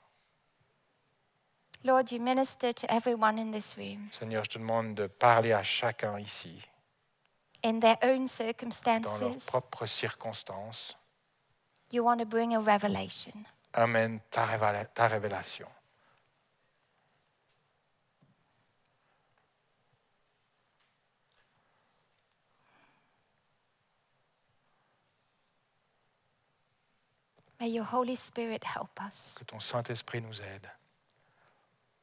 Lord, 1.83 2.11
you 2.11 2.19
minister 2.19 2.73
to 2.73 2.91
everyone 2.93 3.39
in 3.39 3.51
this 3.51 3.75
room 3.75 4.09
Seigneur, 4.11 4.43
je 4.43 4.51
te 4.51 4.59
demande 4.59 4.93
de 4.93 5.07
parler 5.07 5.51
à 5.51 5.63
chacun 5.63 6.19
ici, 6.19 6.61
in 7.63 7.79
their 7.79 7.97
own 8.01 8.01
dans 8.01 8.19
leurs 8.19 8.29
circumstances. 8.29 9.43
propres 9.45 9.85
circonstances. 9.85 10.95
You 11.91 12.03
want 12.03 12.19
to 12.19 12.25
bring 12.25 12.53
a 12.55 12.59
revelation. 12.59 13.45
Amène 13.73 14.19
ta, 14.29 14.45
révéla- 14.45 14.85
ta 14.93 15.07
révélation. 15.07 15.67
May 27.59 27.67
your 27.69 27.83
Holy 27.83 28.15
Spirit 28.15 28.63
help 28.63 28.99
us, 28.99 29.35
Que 29.35 29.43
ton 29.43 29.59
Saint-Esprit 29.59 30.21
nous 30.21 30.41
aide. 30.41 30.67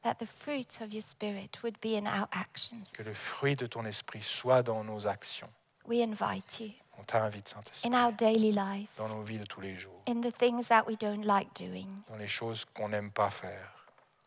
That 0.09 0.19
the 0.19 0.27
fruit 0.27 0.81
of 0.81 0.91
your 0.93 1.03
Spirit 1.03 1.59
would 1.63 1.79
be 1.81 1.95
in 1.97 2.07
our 2.07 2.29
actions. 2.33 2.89
Que 2.95 3.03
le 3.05 3.13
fruit 3.15 3.57
de 3.57 3.67
ton 3.67 3.85
esprit 3.85 4.23
soit 4.23 4.63
dans 4.63 4.83
nos 4.85 5.07
actions. 5.07 5.51
We 5.87 6.01
invite 6.03 6.61
you 6.61 6.73
On 6.99 7.05
t'invite, 7.05 7.49
Saint-Esprit, 7.49 7.89
in 7.89 7.95
our 7.95 8.11
daily 8.13 8.51
life, 8.53 8.89
dans 8.97 9.09
nos 9.09 9.23
vies 9.23 9.39
de 9.39 9.45
tous 9.45 9.61
les 9.61 9.77
jours, 9.77 10.03
in 10.09 10.21
the 10.21 10.33
things 10.33 10.67
that 10.69 10.85
we 10.87 10.97
don't 10.97 11.25
like 11.25 11.49
doing. 11.55 11.87
dans 12.09 12.17
les 12.17 12.27
choses 12.29 12.65
qu'on 12.75 12.89
n'aime 12.89 13.11
pas 13.11 13.31
faire. 13.31 13.71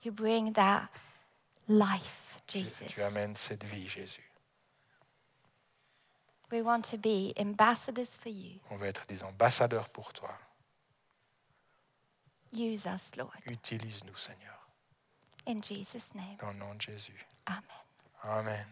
You 0.03 0.11
bring 0.11 0.53
that 0.53 0.87
life, 1.67 2.39
Tu, 2.47 2.59
Jesus. 2.61 2.85
tu 2.87 3.01
amènes 3.01 3.35
cette 3.35 3.63
vie, 3.63 3.87
Jésus. 3.87 4.23
We 6.51 6.61
want 6.61 6.81
to 6.91 6.97
be 6.97 7.33
ambassadors 7.37 8.17
for 8.17 8.29
you. 8.29 8.59
On 8.69 8.77
veut 8.77 8.87
être 8.87 9.05
des 9.07 9.23
ambassadeurs 9.23 9.89
pour 9.89 10.11
toi. 10.13 10.37
Use 12.53 12.85
us, 12.85 13.15
Lord. 13.17 13.31
Utilise-nous, 13.47 14.17
Seigneur, 14.17 14.60
In 15.51 15.61
Jesus' 15.61 16.15
name. 16.15 16.37
dans 16.39 16.51
le 16.53 16.59
nom 16.59 16.73
de 16.75 16.81
Jésus. 16.81 17.25
Amen. 17.45 17.61
Amen. 18.23 18.65